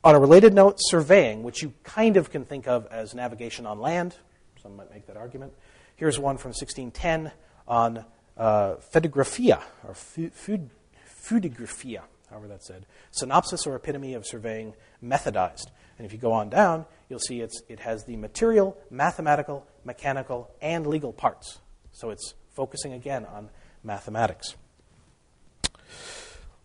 on 0.04 0.14
a 0.14 0.18
related 0.18 0.54
note, 0.54 0.76
surveying, 0.78 1.42
which 1.42 1.62
you 1.62 1.72
kind 1.82 2.16
of 2.16 2.30
can 2.30 2.44
think 2.44 2.68
of 2.68 2.86
as 2.86 3.14
navigation 3.14 3.66
on 3.66 3.80
land, 3.80 4.14
some 4.62 4.76
might 4.76 4.90
make 4.90 5.06
that 5.06 5.16
argument. 5.16 5.52
Here's 5.96 6.18
one 6.18 6.36
from 6.36 6.50
1610 6.50 7.32
on 7.66 8.04
uh, 8.36 8.76
fedigraphia, 8.92 9.60
or 9.86 9.94
fudigraphia, 9.94 12.02
however 12.30 12.48
that's 12.48 12.66
said. 12.66 12.86
Synopsis 13.10 13.66
or 13.66 13.76
epitome 13.76 14.14
of 14.14 14.26
surveying 14.26 14.74
methodized. 15.02 15.70
And 15.98 16.06
if 16.06 16.12
you 16.12 16.18
go 16.18 16.32
on 16.32 16.50
down, 16.50 16.84
you'll 17.08 17.18
see 17.18 17.40
it 17.40 17.80
has 17.80 18.04
the 18.04 18.16
material, 18.16 18.76
mathematical, 18.90 19.66
mechanical, 19.84 20.50
and 20.60 20.86
legal 20.86 21.12
parts. 21.12 21.58
So 21.92 22.10
it's 22.10 22.34
focusing 22.54 22.92
again 22.92 23.24
on 23.24 23.50
mathematics. 23.82 24.54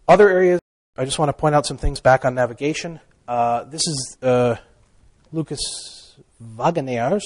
Other 0.08 0.30
areas, 0.30 0.60
I 0.98 1.06
just 1.06 1.20
want 1.20 1.30
to 1.30 1.34
point 1.34 1.56
out 1.56 1.66
some 1.66 1.78
things 1.78 2.02
back 2.02 2.26
on 2.26 2.36
navigation. 2.36 3.00
Uh, 3.32 3.64
this 3.64 3.88
is 3.88 4.18
uh, 4.22 4.58
Lucas 5.32 6.18
Wagenaars, 6.44 7.22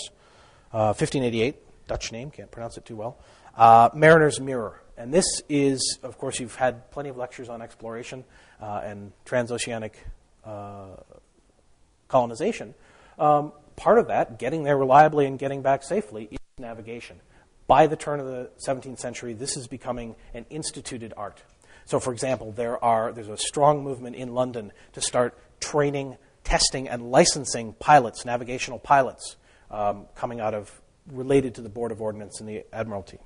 uh, 0.71 0.93
1588, 0.93 1.55
Dutch 1.87 2.11
name, 2.11 2.29
can't 2.29 2.51
pronounce 2.51 2.77
it 2.77 2.85
too 2.85 2.95
well. 2.95 3.17
Uh, 3.57 3.89
Mariner's 3.95 4.39
Mirror. 4.39 4.79
And 4.99 5.11
this 5.11 5.25
is, 5.49 5.97
of 6.03 6.19
course, 6.19 6.39
you've 6.39 6.53
had 6.53 6.91
plenty 6.91 7.09
of 7.09 7.17
lectures 7.17 7.49
on 7.49 7.63
exploration 7.63 8.23
uh, 8.61 8.81
and 8.83 9.13
transoceanic 9.25 9.93
uh, 10.45 10.89
colonization, 12.07 12.75
um, 13.17 13.51
part 13.75 13.97
of 13.97 14.09
that, 14.09 14.37
getting 14.37 14.61
there 14.61 14.77
reliably 14.77 15.25
and 15.25 15.39
getting 15.39 15.63
back 15.63 15.81
safely, 15.81 16.27
is 16.29 16.37
navigation. 16.59 17.19
By 17.65 17.87
the 17.87 17.95
turn 17.95 18.19
of 18.19 18.27
the 18.27 18.51
17th 18.67 18.99
century, 18.99 19.33
this 19.33 19.57
is 19.57 19.65
becoming 19.65 20.15
an 20.35 20.45
instituted 20.51 21.15
art. 21.17 21.41
So, 21.85 21.99
for 21.99 22.13
example, 22.13 22.51
there 22.51 22.83
are, 22.83 23.11
there's 23.11 23.29
a 23.29 23.37
strong 23.37 23.83
movement 23.83 24.15
in 24.15 24.33
London 24.33 24.71
to 24.93 25.01
start 25.01 25.37
training, 25.59 26.17
testing, 26.43 26.87
and 26.87 27.11
licensing 27.11 27.73
pilots, 27.73 28.25
navigational 28.25 28.79
pilots, 28.79 29.35
um, 29.71 30.05
coming 30.15 30.39
out 30.39 30.53
of 30.53 30.81
related 31.11 31.55
to 31.55 31.61
the 31.61 31.69
Board 31.69 31.91
of 31.91 32.01
Ordnance 32.01 32.39
and 32.39 32.49
the 32.49 32.65
Admiralty. 32.73 33.19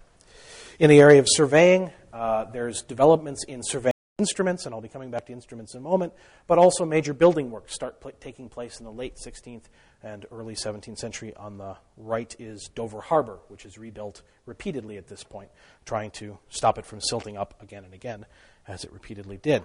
In 0.80 0.90
the 0.90 1.00
area 1.00 1.20
of 1.20 1.28
surveying, 1.30 1.92
uh, 2.14 2.46
there's 2.46 2.82
developments 2.82 3.44
in 3.48 3.62
surveying 3.64 3.94
instruments, 4.20 4.66
and 4.66 4.76
I'll 4.76 4.82
be 4.82 4.90
coming 4.90 5.10
back 5.10 5.26
to 5.28 5.34
instruments 5.34 5.74
in 5.74 5.80
a 5.80 5.84
moment, 5.84 6.14
but 6.46 6.58
also 6.58 6.86
major 6.86 7.14
building 7.14 7.50
work 7.50 7.70
start 7.70 8.02
pl- 8.02 8.12
taking 8.20 8.50
place 8.50 8.80
in 8.80 8.86
the 8.86 8.92
late 8.92 9.16
16th 9.26 9.64
and 10.04 10.26
early 10.32 10.56
17th 10.56 10.98
century. 10.98 11.34
On 11.36 11.58
the 11.58 11.78
right 11.98 12.34
is 12.38 12.70
Dover 12.76 13.02
Harbor, 13.02 13.40
which 13.48 13.66
is 13.66 13.78
rebuilt 13.78 14.22
repeatedly 14.46 14.98
at 14.98 15.08
this 15.08 15.24
point, 15.24 15.50
trying 15.86 16.12
to 16.12 16.38
stop 16.50 16.78
it 16.78 16.86
from 16.86 17.02
silting 17.02 17.38
up 17.38 17.62
again 17.62 17.84
and 17.84 17.94
again, 17.94 18.26
as 18.68 18.84
it 18.84 18.92
repeatedly 18.92 19.38
did. 19.38 19.64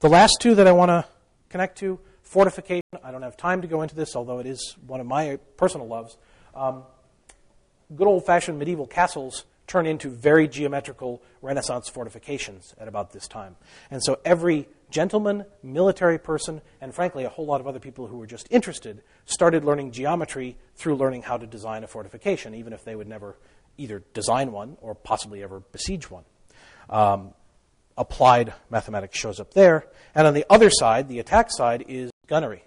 The 0.00 0.08
last 0.08 0.36
two 0.40 0.54
that 0.54 0.66
I 0.66 0.72
want 0.72 0.90
to 0.90 1.04
connect 1.54 1.78
to 1.78 2.00
fortification. 2.22 2.82
I 3.04 3.12
don't 3.12 3.22
have 3.22 3.36
time 3.36 3.62
to 3.62 3.68
go 3.68 3.82
into 3.82 3.94
this, 3.94 4.16
although 4.16 4.40
it 4.40 4.46
is 4.46 4.74
one 4.88 4.98
of 4.98 5.06
my 5.06 5.38
personal 5.56 5.86
loves. 5.86 6.16
Um, 6.52 6.82
good 7.94 8.08
old 8.08 8.26
fashioned 8.26 8.58
medieval 8.58 8.88
castles 8.88 9.44
turn 9.68 9.86
into 9.86 10.10
very 10.10 10.48
geometrical 10.48 11.22
Renaissance 11.42 11.88
fortifications 11.88 12.74
at 12.76 12.88
about 12.88 13.12
this 13.12 13.28
time. 13.28 13.54
And 13.88 14.02
so 14.02 14.18
every 14.24 14.66
gentleman, 14.90 15.44
military 15.62 16.18
person, 16.18 16.60
and 16.80 16.92
frankly, 16.92 17.22
a 17.22 17.28
whole 17.28 17.46
lot 17.46 17.60
of 17.60 17.68
other 17.68 17.78
people 17.78 18.08
who 18.08 18.16
were 18.16 18.26
just 18.26 18.48
interested 18.50 19.04
started 19.24 19.64
learning 19.64 19.92
geometry 19.92 20.56
through 20.74 20.96
learning 20.96 21.22
how 21.22 21.36
to 21.36 21.46
design 21.46 21.84
a 21.84 21.86
fortification, 21.86 22.56
even 22.56 22.72
if 22.72 22.82
they 22.82 22.96
would 22.96 23.06
never 23.06 23.36
either 23.78 24.02
design 24.12 24.50
one 24.50 24.76
or 24.80 24.92
possibly 24.92 25.40
ever 25.40 25.60
besiege 25.70 26.10
one. 26.10 26.24
Um, 26.90 27.32
applied 27.96 28.52
mathematics 28.70 29.18
shows 29.18 29.40
up 29.40 29.54
there. 29.54 29.86
And 30.14 30.26
on 30.26 30.34
the 30.34 30.44
other 30.50 30.70
side, 30.70 31.08
the 31.08 31.18
attack 31.18 31.50
side, 31.50 31.84
is 31.88 32.10
gunnery. 32.26 32.64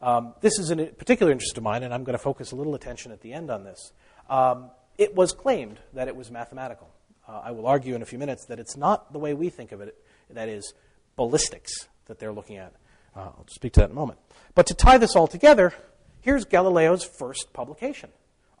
Um, 0.00 0.34
this 0.40 0.58
is 0.58 0.70
a 0.70 0.76
particular 0.76 1.30
interest 1.30 1.56
of 1.56 1.62
mine, 1.62 1.82
and 1.82 1.94
I'm 1.94 2.04
going 2.04 2.16
to 2.16 2.22
focus 2.22 2.52
a 2.52 2.56
little 2.56 2.74
attention 2.74 3.12
at 3.12 3.20
the 3.20 3.32
end 3.32 3.50
on 3.50 3.64
this. 3.64 3.92
Um, 4.28 4.70
it 4.98 5.14
was 5.14 5.32
claimed 5.32 5.78
that 5.94 6.08
it 6.08 6.16
was 6.16 6.30
mathematical. 6.30 6.90
Uh, 7.26 7.40
I 7.44 7.50
will 7.52 7.66
argue 7.66 7.94
in 7.94 8.02
a 8.02 8.06
few 8.06 8.18
minutes 8.18 8.46
that 8.46 8.58
it's 8.58 8.76
not 8.76 9.12
the 9.12 9.18
way 9.18 9.32
we 9.32 9.48
think 9.48 9.72
of 9.72 9.80
it, 9.80 9.96
that 10.30 10.48
is, 10.48 10.74
ballistics 11.16 11.88
that 12.06 12.18
they're 12.18 12.32
looking 12.32 12.56
at. 12.56 12.72
Uh, 13.14 13.20
I'll 13.20 13.46
speak 13.48 13.72
to 13.74 13.80
that 13.80 13.86
in 13.86 13.92
a 13.92 13.94
moment. 13.94 14.18
But 14.54 14.66
to 14.66 14.74
tie 14.74 14.98
this 14.98 15.14
all 15.14 15.28
together, 15.28 15.72
here's 16.20 16.44
Galileo's 16.44 17.04
first 17.04 17.52
publication 17.52 18.10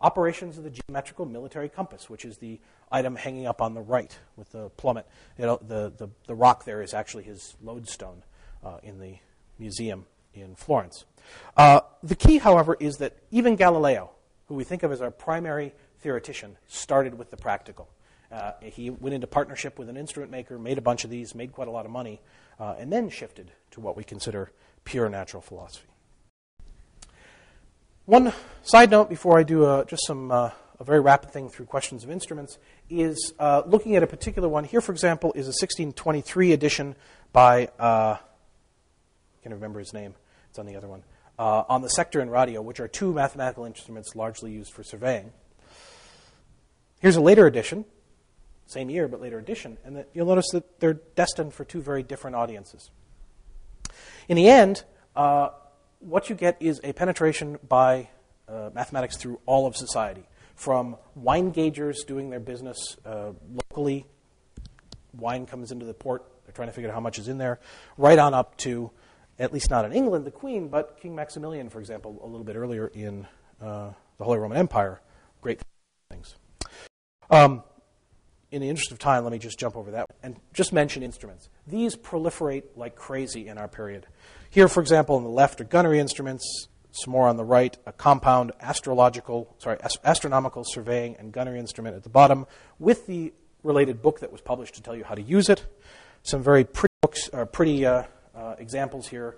operations 0.02 0.58
of 0.58 0.64
the 0.64 0.70
geometrical 0.70 1.24
military 1.24 1.68
compass, 1.68 2.10
which 2.10 2.24
is 2.24 2.38
the 2.38 2.60
item 2.90 3.16
hanging 3.16 3.46
up 3.46 3.62
on 3.62 3.74
the 3.74 3.80
right 3.80 4.18
with 4.36 4.50
the 4.52 4.68
plummet. 4.70 5.06
You 5.38 5.46
know, 5.46 5.60
the, 5.66 5.92
the, 5.96 6.08
the 6.26 6.34
rock 6.34 6.64
there 6.64 6.82
is 6.82 6.92
actually 6.92 7.22
his 7.24 7.54
lodestone 7.62 8.22
uh, 8.64 8.78
in 8.82 8.98
the 8.98 9.16
museum 9.58 10.06
in 10.34 10.54
Florence. 10.54 11.04
Uh, 11.56 11.80
the 12.02 12.16
key, 12.16 12.38
however, 12.38 12.76
is 12.80 12.96
that 12.98 13.16
even 13.30 13.56
Galileo, 13.56 14.10
who 14.46 14.54
we 14.54 14.64
think 14.64 14.82
of 14.82 14.92
as 14.92 15.00
our 15.00 15.10
primary 15.10 15.72
theoretician, 16.00 16.56
started 16.66 17.16
with 17.16 17.30
the 17.30 17.36
practical. 17.36 17.88
Uh, 18.30 18.52
he 18.62 18.90
went 18.90 19.14
into 19.14 19.26
partnership 19.26 19.78
with 19.78 19.88
an 19.88 19.96
instrument 19.96 20.32
maker, 20.32 20.58
made 20.58 20.78
a 20.78 20.82
bunch 20.82 21.04
of 21.04 21.10
these, 21.10 21.34
made 21.34 21.52
quite 21.52 21.68
a 21.68 21.70
lot 21.70 21.84
of 21.84 21.92
money, 21.92 22.20
uh, 22.58 22.74
and 22.78 22.92
then 22.92 23.08
shifted 23.08 23.52
to 23.70 23.80
what 23.80 23.96
we 23.96 24.02
consider 24.02 24.50
pure 24.84 25.08
natural 25.08 25.42
philosophy. 25.42 25.86
One 28.06 28.32
side 28.64 28.90
note 28.90 29.08
before 29.08 29.38
I 29.38 29.44
do 29.44 29.64
uh, 29.64 29.84
just 29.84 30.04
some 30.08 30.32
uh, 30.32 30.50
a 30.80 30.84
very 30.84 30.98
rapid 30.98 31.30
thing 31.30 31.48
through 31.48 31.66
questions 31.66 32.02
of 32.02 32.10
instruments 32.10 32.58
is 32.90 33.32
uh, 33.38 33.62
looking 33.64 33.94
at 33.94 34.02
a 34.02 34.08
particular 34.08 34.48
one. 34.48 34.64
Here, 34.64 34.80
for 34.80 34.90
example, 34.90 35.32
is 35.34 35.46
a 35.46 35.54
1623 35.54 36.50
edition 36.50 36.96
by 37.32 37.68
uh, 37.78 38.16
I 38.16 38.18
can't 39.44 39.54
remember 39.54 39.78
his 39.78 39.92
name. 39.92 40.14
It's 40.50 40.58
on 40.58 40.66
the 40.66 40.74
other 40.74 40.88
one 40.88 41.04
uh, 41.38 41.62
on 41.68 41.82
the 41.82 41.88
sector 41.90 42.18
and 42.18 42.32
radio, 42.32 42.60
which 42.60 42.80
are 42.80 42.88
two 42.88 43.12
mathematical 43.12 43.66
instruments 43.66 44.16
largely 44.16 44.50
used 44.50 44.72
for 44.72 44.82
surveying. 44.82 45.30
Here's 46.98 47.14
a 47.14 47.20
later 47.20 47.46
edition, 47.46 47.84
same 48.66 48.90
year 48.90 49.06
but 49.06 49.20
later 49.20 49.38
edition, 49.38 49.78
and 49.84 49.94
that 49.94 50.08
you'll 50.12 50.26
notice 50.26 50.50
that 50.54 50.80
they're 50.80 50.94
destined 51.14 51.54
for 51.54 51.64
two 51.64 51.80
very 51.80 52.02
different 52.02 52.34
audiences. 52.34 52.90
In 54.28 54.36
the 54.36 54.48
end, 54.48 54.82
uh, 55.14 55.50
what 56.02 56.28
you 56.28 56.36
get 56.36 56.56
is 56.60 56.80
a 56.84 56.92
penetration 56.92 57.58
by 57.68 58.08
uh, 58.48 58.70
mathematics 58.74 59.16
through 59.16 59.40
all 59.46 59.66
of 59.66 59.76
society, 59.76 60.28
from 60.54 60.96
wine 61.14 61.50
gaugers 61.50 62.04
doing 62.04 62.30
their 62.30 62.40
business 62.40 62.96
uh, 63.06 63.32
locally. 63.52 64.06
Wine 65.14 65.46
comes 65.46 65.70
into 65.70 65.86
the 65.86 65.94
port; 65.94 66.24
they're 66.44 66.52
trying 66.52 66.68
to 66.68 66.72
figure 66.72 66.90
out 66.90 66.94
how 66.94 67.00
much 67.00 67.18
is 67.18 67.28
in 67.28 67.38
there, 67.38 67.60
right 67.96 68.18
on 68.18 68.34
up 68.34 68.56
to, 68.58 68.90
at 69.38 69.52
least 69.52 69.70
not 69.70 69.84
in 69.84 69.92
England, 69.92 70.24
the 70.24 70.30
Queen, 70.30 70.68
but 70.68 70.98
King 71.00 71.14
Maximilian, 71.14 71.68
for 71.68 71.80
example, 71.80 72.20
a 72.22 72.26
little 72.26 72.44
bit 72.44 72.56
earlier 72.56 72.88
in 72.88 73.26
uh, 73.60 73.90
the 74.18 74.24
Holy 74.24 74.38
Roman 74.38 74.58
Empire. 74.58 75.00
Great 75.40 75.60
things. 76.10 76.36
Um, 77.30 77.62
in 78.50 78.60
the 78.60 78.68
interest 78.68 78.92
of 78.92 78.98
time, 78.98 79.24
let 79.24 79.32
me 79.32 79.38
just 79.38 79.58
jump 79.58 79.76
over 79.76 79.92
that 79.92 80.06
and 80.22 80.36
just 80.52 80.72
mention 80.72 81.02
instruments. 81.02 81.48
These 81.66 81.96
proliferate 81.96 82.64
like 82.76 82.94
crazy 82.94 83.48
in 83.48 83.56
our 83.56 83.68
period. 83.68 84.06
Here, 84.52 84.68
for 84.68 84.80
example, 84.82 85.16
on 85.16 85.22
the 85.22 85.30
left 85.30 85.62
are 85.62 85.64
gunnery 85.64 85.98
instruments, 85.98 86.68
some 86.90 87.10
more 87.10 87.26
on 87.26 87.38
the 87.38 87.44
right, 87.44 87.74
a 87.86 87.92
compound 87.92 88.52
astrological, 88.60 89.56
sorry, 89.56 89.78
astronomical 90.04 90.62
surveying 90.62 91.16
and 91.18 91.32
gunnery 91.32 91.58
instrument 91.58 91.96
at 91.96 92.02
the 92.02 92.10
bottom, 92.10 92.46
with 92.78 93.06
the 93.06 93.32
related 93.62 94.02
book 94.02 94.20
that 94.20 94.30
was 94.30 94.42
published 94.42 94.74
to 94.74 94.82
tell 94.82 94.94
you 94.94 95.04
how 95.04 95.14
to 95.14 95.22
use 95.22 95.48
it. 95.48 95.64
Some 96.22 96.42
very 96.42 96.64
pretty 96.64 96.92
books, 97.00 97.30
uh, 97.32 97.46
pretty 97.46 97.86
uh, 97.86 98.02
uh, 98.36 98.56
examples 98.58 99.08
here. 99.08 99.36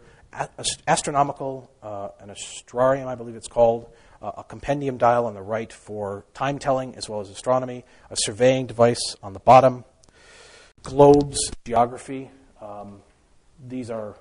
Astronomical, 0.88 1.70
uh, 1.80 2.08
an 2.18 2.30
astrarium, 2.30 3.06
I 3.06 3.14
believe 3.14 3.36
it's 3.36 3.46
called, 3.46 3.86
uh, 4.20 4.32
a 4.38 4.42
compendium 4.42 4.98
dial 4.98 5.26
on 5.26 5.34
the 5.34 5.42
right 5.42 5.72
for 5.72 6.24
time 6.34 6.58
telling 6.58 6.96
as 6.96 7.08
well 7.08 7.20
as 7.20 7.30
astronomy, 7.30 7.84
a 8.10 8.16
surveying 8.18 8.66
device 8.66 9.14
on 9.22 9.32
the 9.32 9.38
bottom, 9.38 9.84
globes, 10.82 11.38
geography. 11.64 12.32
Um, 12.60 13.00
these 13.64 13.90
are 13.90 14.16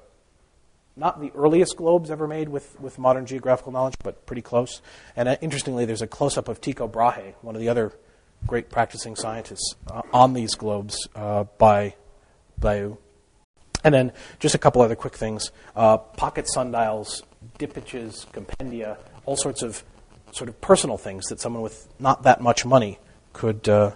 not 0.95 1.19
the 1.19 1.31
earliest 1.35 1.77
globes 1.77 2.11
ever 2.11 2.27
made 2.27 2.49
with, 2.49 2.79
with 2.79 2.99
modern 2.99 3.25
geographical 3.25 3.71
knowledge, 3.71 3.95
but 4.03 4.25
pretty 4.25 4.41
close. 4.41 4.81
And 5.15 5.27
uh, 5.27 5.37
interestingly, 5.41 5.85
there's 5.85 6.01
a 6.01 6.07
close 6.07 6.37
up 6.37 6.47
of 6.47 6.61
Tycho 6.61 6.87
Brahe, 6.87 7.33
one 7.41 7.55
of 7.55 7.61
the 7.61 7.69
other 7.69 7.93
great 8.45 8.69
practicing 8.69 9.15
scientists, 9.15 9.75
uh, 9.87 10.01
on 10.13 10.33
these 10.33 10.55
globes 10.55 11.07
uh, 11.15 11.45
by 11.57 11.95
Blaeu. 12.59 12.97
And 13.83 13.93
then 13.93 14.13
just 14.39 14.55
a 14.55 14.57
couple 14.57 14.81
other 14.81 14.95
quick 14.95 15.15
things 15.15 15.51
uh, 15.75 15.97
pocket 15.97 16.47
sundials, 16.47 17.23
diptychs, 17.59 18.25
compendia, 18.31 18.97
all 19.25 19.35
sorts 19.35 19.61
of 19.61 19.83
sort 20.31 20.49
of 20.49 20.59
personal 20.61 20.97
things 20.97 21.25
that 21.25 21.39
someone 21.39 21.61
with 21.61 21.87
not 21.99 22.23
that 22.23 22.41
much 22.41 22.65
money 22.65 22.99
could 23.33 23.67
uh, 23.67 23.91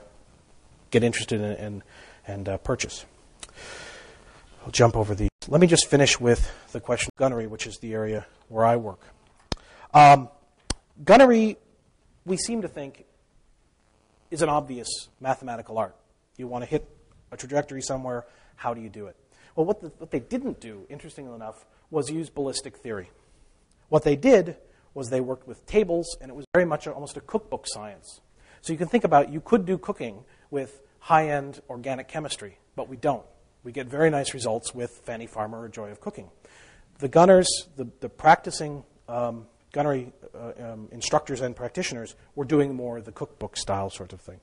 get 0.91 1.03
interested 1.03 1.39
in 1.39 1.51
and, 1.51 1.83
and 2.27 2.49
uh, 2.49 2.57
purchase. 2.57 3.05
I'll 4.65 4.71
jump 4.71 4.97
over 4.97 5.15
these. 5.15 5.29
Let 5.49 5.61
me 5.61 5.67
just 5.67 5.87
finish 5.87 6.19
with 6.19 6.51
the 6.73 6.81
question 6.81 7.09
of 7.13 7.17
gunnery, 7.17 7.47
which 7.47 7.67
is 7.67 7.77
the 7.77 7.93
area 7.93 8.25
where 8.49 8.65
I 8.65 8.75
work. 8.75 8.99
Um, 9.93 10.27
gunnery, 11.01 11.55
we 12.25 12.35
seem 12.35 12.63
to 12.63 12.67
think, 12.67 13.05
is 14.29 14.41
an 14.41 14.49
obvious 14.49 14.89
mathematical 15.21 15.77
art. 15.77 15.95
You 16.35 16.47
want 16.47 16.65
to 16.65 16.69
hit 16.69 16.85
a 17.31 17.37
trajectory 17.37 17.81
somewhere, 17.81 18.25
how 18.57 18.73
do 18.73 18.81
you 18.81 18.89
do 18.89 19.07
it? 19.07 19.15
Well, 19.55 19.65
what, 19.65 19.79
the, 19.79 19.87
what 19.99 20.11
they 20.11 20.19
didn't 20.19 20.59
do, 20.59 20.85
interestingly 20.89 21.33
enough, 21.33 21.65
was 21.91 22.09
use 22.09 22.29
ballistic 22.29 22.79
theory. 22.79 23.09
What 23.87 24.03
they 24.03 24.17
did 24.17 24.57
was 24.93 25.09
they 25.09 25.21
worked 25.21 25.47
with 25.47 25.65
tables, 25.65 26.17
and 26.19 26.29
it 26.29 26.35
was 26.35 26.45
very 26.53 26.65
much 26.65 26.89
almost 26.89 27.15
a 27.15 27.21
cookbook 27.21 27.67
science. 27.67 28.19
So 28.59 28.73
you 28.73 28.77
can 28.77 28.89
think 28.89 29.05
about 29.05 29.31
you 29.31 29.39
could 29.39 29.65
do 29.65 29.77
cooking 29.77 30.25
with 30.51 30.81
high 30.99 31.29
end 31.29 31.61
organic 31.69 32.09
chemistry, 32.09 32.59
but 32.75 32.89
we 32.89 32.97
don't. 32.97 33.23
We 33.63 33.71
get 33.71 33.87
very 33.87 34.09
nice 34.09 34.33
results 34.33 34.73
with 34.73 34.91
Fanny 35.03 35.27
Farmer 35.27 35.61
or 35.61 35.69
Joy 35.69 35.91
of 35.91 35.99
Cooking. 35.99 36.29
The 36.99 37.07
gunners, 37.07 37.47
the, 37.75 37.87
the 37.99 38.09
practicing 38.09 38.83
um, 39.07 39.47
gunnery 39.71 40.11
uh, 40.33 40.71
um, 40.71 40.89
instructors 40.91 41.41
and 41.41 41.55
practitioners 41.55 42.15
were 42.35 42.45
doing 42.45 42.73
more 42.73 43.01
the 43.01 43.11
cookbook 43.11 43.57
style 43.57 43.89
sort 43.89 44.13
of 44.13 44.21
thing. 44.21 44.39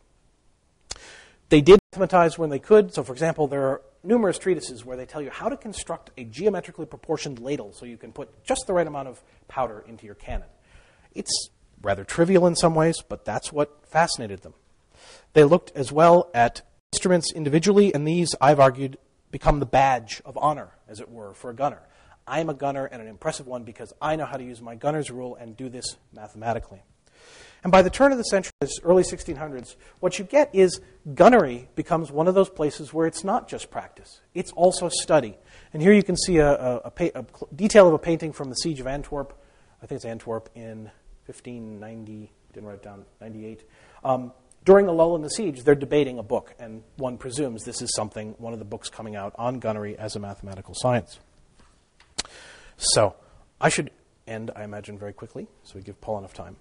They 1.49 1.61
did 1.61 1.81
mathematize 1.93 2.39
when 2.39 2.51
they 2.51 2.59
could. 2.59 2.95
So, 2.95 3.03
for 3.03 3.13
example, 3.13 3.47
there 3.47 3.67
are 3.67 3.83
numerous 4.03 4.39
treatises 4.39 4.85
where 4.85 4.97
they 4.97 5.07
tell 5.07 5.23
you 5.23 5.31
how 5.31 5.49
to 5.49 5.57
construct 5.57 6.11
a 6.17 6.25
geometrically 6.25 6.87
proportioned 6.87 7.39
ladle 7.39 7.73
so 7.73 7.87
you 7.87 7.97
can 7.97 8.13
put 8.13 8.45
just 8.45 8.67
the 8.67 8.73
right 8.73 8.87
amount 8.87 9.09
of 9.09 9.23
powder 9.49 9.85
into 9.87 10.07
your 10.07 10.15
cannon. 10.15 10.49
It's 11.15 11.49
rather 11.83 12.05
trivial 12.05 12.47
in 12.47 12.57
some 12.57 12.75
ways, 12.75 13.03
but 13.09 13.25
that's 13.25 13.53
what 13.53 13.87
fascinated 13.87 14.43
them. 14.43 14.55
They 15.33 15.45
looked 15.45 15.73
as 15.75 15.93
well 15.93 16.31
at 16.35 16.63
instruments 16.93 17.33
individually, 17.33 17.95
and 17.95 18.07
these, 18.07 18.35
I've 18.41 18.61
argued, 18.61 18.99
become 19.35 19.59
the 19.59 19.67
badge 19.67 20.23
of 20.25 20.39
honor, 20.39 20.69
as 20.89 21.01
it 21.01 21.11
were, 21.11 21.35
for 21.35 21.51
a 21.51 21.55
gunner. 21.55 21.81
I'm 22.25 22.49
a 22.49 22.55
gunner 22.55 22.85
and 22.85 23.03
an 23.03 23.09
impressive 23.09 23.49
one 23.49 23.65
because 23.65 23.93
I 24.01 24.15
know 24.15 24.27
how 24.27 24.37
to 24.37 24.45
use 24.45 24.63
my 24.63 24.77
gunner's 24.77 25.11
rule 25.11 25.35
and 25.35 25.57
do 25.57 25.69
this 25.69 25.97
mathematically. 26.13 26.85
And 27.65 27.73
by 27.73 27.83
the 27.83 27.91
turn 27.91 28.13
of 28.13 28.19
the 28.19 28.23
century, 28.23 28.53
this 28.61 28.79
early 28.85 29.03
1600s, 29.03 29.75
what 29.99 30.21
you 30.21 30.25
get 30.25 30.55
is 30.55 30.81
gunnery 31.17 31.69
becomes 31.75 32.13
one 32.13 32.29
of 32.29 32.37
those 32.37 32.49
places 32.49 32.95
where 32.95 33.09
it's 33.09 33.25
not 33.25 33.49
just 33.49 33.73
practice, 33.73 34.21
it's 34.35 34.53
also 34.53 34.89
study. 34.89 35.37
And 35.73 35.83
here 35.83 35.93
you 35.93 36.05
can 36.05 36.17
see 36.17 36.37
a, 36.37 36.53
a, 36.53 36.93
a, 36.97 37.11
a 37.17 37.25
detail 37.57 37.89
of 37.89 37.95
a 37.95 37.99
painting 37.99 38.33
from 38.33 38.51
the 38.51 38.55
Siege 38.55 38.79
of 38.79 38.87
Antwerp. 38.87 39.37
I 39.83 39.87
think 39.87 39.97
it's 39.97 40.05
Antwerp 40.05 40.49
in 40.55 40.93
1590, 41.27 42.31
didn't 42.53 42.69
write 42.69 42.77
it 42.77 42.85
down, 42.85 43.05
98. 43.21 43.69
Um, 44.05 44.33
during 44.65 44.87
the 44.87 44.93
lull 44.93 45.15
in 45.15 45.23
the 45.23 45.31
siege, 45.31 45.63
they're 45.63 45.75
debating 45.75 46.19
a 46.19 46.23
book, 46.23 46.55
and 46.59 46.83
one 46.97 47.19
presumes 47.19 47.65
this 47.65 47.83
is 47.83 47.95
something, 47.95 48.35
one 48.39 48.53
of 48.53 48.59
the 48.59 48.65
books 48.65 48.89
coming 48.89 49.15
out 49.15 49.35
on 49.37 49.59
gunnery 49.59 49.97
as 49.99 50.17
a 50.17 50.19
mathematical 50.19 50.75
science. 50.75 51.19
So, 52.77 53.15
I 53.61 53.69
should 53.69 53.91
end, 54.27 54.51
I 54.57 54.65
imagine, 54.65 54.99
very 54.99 55.13
quickly, 55.13 55.47
so 55.65 55.75
we 55.77 55.83
give 55.83 56.01
Paul 56.01 56.19
enough 56.19 56.35
time. 56.35 56.57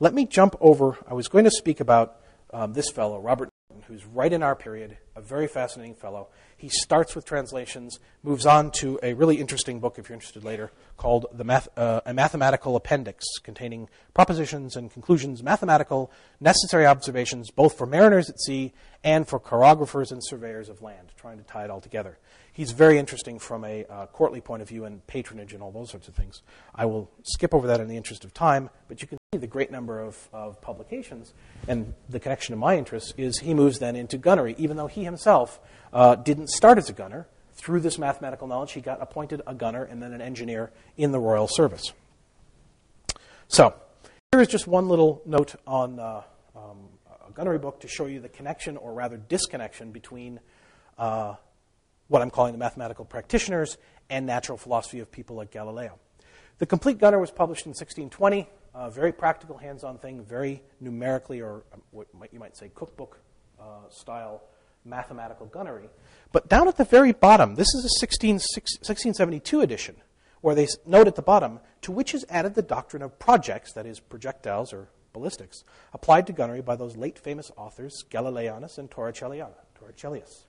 Let 0.00 0.14
me 0.14 0.26
jump 0.26 0.56
over. 0.60 0.98
I 1.08 1.14
was 1.14 1.28
going 1.28 1.44
to 1.44 1.50
speak 1.50 1.80
about 1.80 2.20
um, 2.52 2.72
this 2.72 2.90
fellow, 2.90 3.20
Robert 3.20 3.48
who's 3.88 4.04
right 4.04 4.32
in 4.32 4.42
our 4.42 4.54
period, 4.54 4.96
a 5.16 5.20
very 5.20 5.46
fascinating 5.46 5.94
fellow. 5.94 6.28
He 6.56 6.68
starts 6.68 7.14
with 7.14 7.24
translations, 7.24 7.98
moves 8.22 8.46
on 8.46 8.70
to 8.72 8.98
a 9.02 9.14
really 9.14 9.36
interesting 9.36 9.80
book, 9.80 9.98
if 9.98 10.08
you're 10.08 10.14
interested 10.14 10.44
later, 10.44 10.70
called 10.96 11.26
the 11.32 11.44
Math- 11.44 11.68
uh, 11.76 12.00
A 12.06 12.14
Mathematical 12.14 12.76
Appendix, 12.76 13.24
containing 13.42 13.88
propositions 14.14 14.76
and 14.76 14.90
conclusions, 14.90 15.42
mathematical, 15.42 16.10
necessary 16.40 16.86
observations, 16.86 17.50
both 17.50 17.76
for 17.76 17.86
mariners 17.86 18.30
at 18.30 18.40
sea 18.40 18.72
and 19.02 19.28
for 19.28 19.38
chorographers 19.38 20.10
and 20.10 20.22
surveyors 20.24 20.68
of 20.68 20.80
land, 20.82 21.12
trying 21.16 21.38
to 21.38 21.44
tie 21.44 21.64
it 21.64 21.70
all 21.70 21.80
together. 21.80 22.18
He's 22.54 22.70
very 22.70 23.00
interesting 23.00 23.40
from 23.40 23.64
a 23.64 23.84
uh, 23.84 24.06
courtly 24.06 24.40
point 24.40 24.62
of 24.62 24.68
view 24.68 24.84
and 24.84 25.04
patronage 25.08 25.52
and 25.52 25.62
all 25.62 25.72
those 25.72 25.90
sorts 25.90 26.06
of 26.06 26.14
things. 26.14 26.40
I 26.72 26.86
will 26.86 27.10
skip 27.24 27.52
over 27.52 27.66
that 27.66 27.80
in 27.80 27.88
the 27.88 27.96
interest 27.96 28.24
of 28.24 28.32
time, 28.32 28.70
but 28.86 29.02
you 29.02 29.08
can 29.08 29.18
see 29.32 29.38
the 29.38 29.48
great 29.48 29.72
number 29.72 29.98
of, 29.98 30.28
of 30.32 30.60
publications. 30.60 31.34
And 31.66 31.94
the 32.08 32.20
connection 32.20 32.52
to 32.52 32.56
my 32.56 32.78
interests 32.78 33.12
is 33.16 33.40
he 33.40 33.54
moves 33.54 33.80
then 33.80 33.96
into 33.96 34.18
gunnery, 34.18 34.54
even 34.56 34.76
though 34.76 34.86
he 34.86 35.02
himself 35.02 35.58
uh, 35.92 36.14
didn't 36.14 36.48
start 36.48 36.78
as 36.78 36.88
a 36.88 36.92
gunner. 36.92 37.26
Through 37.54 37.80
this 37.80 37.98
mathematical 37.98 38.46
knowledge, 38.46 38.70
he 38.72 38.80
got 38.80 39.02
appointed 39.02 39.42
a 39.48 39.54
gunner 39.54 39.82
and 39.82 40.00
then 40.00 40.12
an 40.12 40.20
engineer 40.20 40.70
in 40.96 41.10
the 41.10 41.18
Royal 41.18 41.48
Service. 41.48 41.92
So, 43.48 43.74
here 44.30 44.40
is 44.40 44.48
just 44.48 44.68
one 44.68 44.88
little 44.88 45.22
note 45.26 45.56
on 45.66 45.98
uh, 45.98 46.22
um, 46.54 46.88
a 47.26 47.32
gunnery 47.32 47.58
book 47.58 47.80
to 47.80 47.88
show 47.88 48.06
you 48.06 48.20
the 48.20 48.28
connection, 48.28 48.76
or 48.76 48.92
rather 48.92 49.16
disconnection, 49.16 49.90
between 49.90 50.38
uh, 50.98 51.34
what 52.08 52.22
I'm 52.22 52.30
calling 52.30 52.52
the 52.52 52.58
mathematical 52.58 53.04
practitioners 53.04 53.76
and 54.10 54.26
natural 54.26 54.58
philosophy 54.58 55.00
of 55.00 55.10
people 55.10 55.36
like 55.36 55.50
Galileo. 55.50 55.98
The 56.58 56.66
Complete 56.66 56.98
Gunner 56.98 57.18
was 57.18 57.30
published 57.30 57.66
in 57.66 57.70
1620. 57.70 58.48
a 58.74 58.90
very 58.90 59.12
practical, 59.12 59.56
hands 59.56 59.84
on 59.84 59.98
thing, 59.98 60.24
very 60.24 60.62
numerically, 60.80 61.40
or 61.40 61.64
um, 61.72 61.82
what 61.90 62.32
you 62.32 62.38
might 62.38 62.56
say, 62.56 62.70
cookbook 62.74 63.20
uh, 63.60 63.88
style 63.90 64.42
mathematical 64.84 65.46
gunnery. 65.46 65.88
But 66.32 66.48
down 66.48 66.68
at 66.68 66.76
the 66.76 66.84
very 66.84 67.12
bottom, 67.12 67.54
this 67.54 67.74
is 67.74 67.84
a 67.84 68.00
16, 68.00 68.34
1672 68.34 69.60
edition, 69.60 69.96
where 70.40 70.54
they 70.54 70.68
note 70.86 71.06
at 71.06 71.16
the 71.16 71.22
bottom, 71.22 71.60
to 71.82 71.92
which 71.92 72.14
is 72.14 72.24
added 72.28 72.54
the 72.54 72.62
doctrine 72.62 73.02
of 73.02 73.18
projects, 73.18 73.72
that 73.72 73.86
is, 73.86 74.00
projectiles 74.00 74.72
or 74.72 74.88
ballistics, 75.12 75.64
applied 75.92 76.26
to 76.26 76.32
gunnery 76.32 76.60
by 76.60 76.76
those 76.76 76.96
late 76.96 77.18
famous 77.18 77.50
authors, 77.56 78.04
Galileanus 78.10 78.78
and 78.78 78.90
Torricellius, 78.90 80.44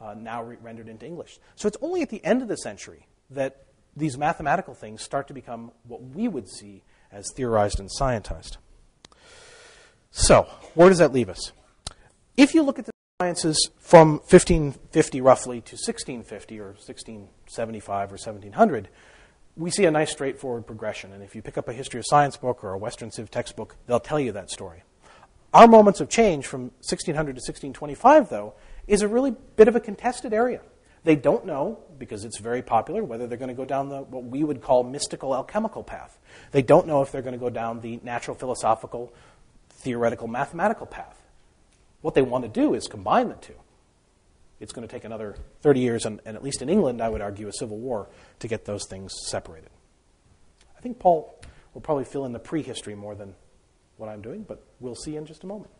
uh, 0.00 0.14
now 0.14 0.42
re- 0.42 0.56
rendered 0.62 0.88
into 0.88 1.06
English. 1.06 1.38
So 1.56 1.68
it's 1.68 1.76
only 1.80 2.02
at 2.02 2.10
the 2.10 2.24
end 2.24 2.42
of 2.42 2.48
the 2.48 2.56
century 2.56 3.06
that 3.30 3.64
these 3.96 4.18
mathematical 4.18 4.74
things 4.74 5.02
start 5.02 5.28
to 5.28 5.34
become 5.34 5.72
what 5.86 6.02
we 6.02 6.28
would 6.28 6.48
see 6.48 6.82
as 7.12 7.30
theorized 7.34 7.78
and 7.78 7.88
scientized. 7.88 8.56
So, 10.10 10.48
where 10.74 10.88
does 10.88 10.98
that 10.98 11.12
leave 11.12 11.28
us? 11.28 11.52
If 12.36 12.54
you 12.54 12.62
look 12.62 12.78
at 12.78 12.86
the 12.86 12.92
sciences 13.20 13.70
from 13.78 14.18
1550 14.18 15.20
roughly 15.20 15.60
to 15.60 15.74
1650 15.74 16.60
or 16.60 16.66
1675 16.66 18.10
or 18.10 18.14
1700, 18.14 18.88
we 19.56 19.70
see 19.70 19.84
a 19.84 19.90
nice 19.90 20.10
straightforward 20.10 20.66
progression. 20.66 21.12
And 21.12 21.22
if 21.22 21.34
you 21.34 21.42
pick 21.42 21.56
up 21.56 21.68
a 21.68 21.72
history 21.72 22.00
of 22.00 22.06
science 22.08 22.36
book 22.36 22.64
or 22.64 22.72
a 22.72 22.78
Western 22.78 23.10
Civ 23.10 23.30
textbook, 23.30 23.76
they'll 23.86 24.00
tell 24.00 24.18
you 24.18 24.32
that 24.32 24.50
story. 24.50 24.82
Our 25.52 25.68
moments 25.68 26.00
of 26.00 26.08
change 26.08 26.46
from 26.46 26.62
1600 26.82 27.36
to 27.36 27.38
1625, 27.38 28.28
though, 28.28 28.54
is 28.86 29.02
a 29.02 29.08
really 29.08 29.34
bit 29.56 29.68
of 29.68 29.76
a 29.76 29.80
contested 29.80 30.32
area. 30.32 30.60
They 31.04 31.16
don't 31.16 31.44
know, 31.44 31.80
because 31.98 32.24
it's 32.24 32.38
very 32.40 32.62
popular, 32.62 33.04
whether 33.04 33.26
they're 33.26 33.38
going 33.38 33.48
to 33.48 33.54
go 33.54 33.66
down 33.66 33.90
the 33.90 34.02
what 34.02 34.24
we 34.24 34.42
would 34.42 34.62
call 34.62 34.82
mystical 34.82 35.34
alchemical 35.34 35.82
path. 35.82 36.18
They 36.50 36.62
don't 36.62 36.86
know 36.86 37.02
if 37.02 37.12
they're 37.12 37.22
going 37.22 37.34
to 37.34 37.38
go 37.38 37.50
down 37.50 37.80
the 37.80 38.00
natural 38.02 38.36
philosophical, 38.36 39.12
theoretical, 39.68 40.28
mathematical 40.28 40.86
path. 40.86 41.20
What 42.00 42.14
they 42.14 42.22
want 42.22 42.44
to 42.44 42.48
do 42.48 42.74
is 42.74 42.86
combine 42.86 43.28
the 43.28 43.34
two. 43.34 43.54
It's 44.60 44.72
going 44.72 44.86
to 44.86 44.92
take 44.92 45.04
another 45.04 45.36
30 45.60 45.80
years, 45.80 46.06
and, 46.06 46.20
and 46.24 46.36
at 46.36 46.42
least 46.42 46.62
in 46.62 46.70
England, 46.70 47.02
I 47.02 47.08
would 47.08 47.20
argue, 47.20 47.48
a 47.48 47.52
civil 47.52 47.78
war 47.78 48.08
to 48.38 48.48
get 48.48 48.64
those 48.64 48.86
things 48.88 49.12
separated. 49.26 49.70
I 50.76 50.80
think 50.80 50.98
Paul 50.98 51.38
will 51.74 51.82
probably 51.82 52.04
fill 52.04 52.24
in 52.24 52.32
the 52.32 52.38
prehistory 52.38 52.94
more 52.94 53.14
than 53.14 53.34
what 53.98 54.08
I'm 54.08 54.22
doing, 54.22 54.42
but 54.42 54.62
we'll 54.80 54.94
see 54.94 55.16
in 55.16 55.26
just 55.26 55.44
a 55.44 55.46
moment. 55.46 55.70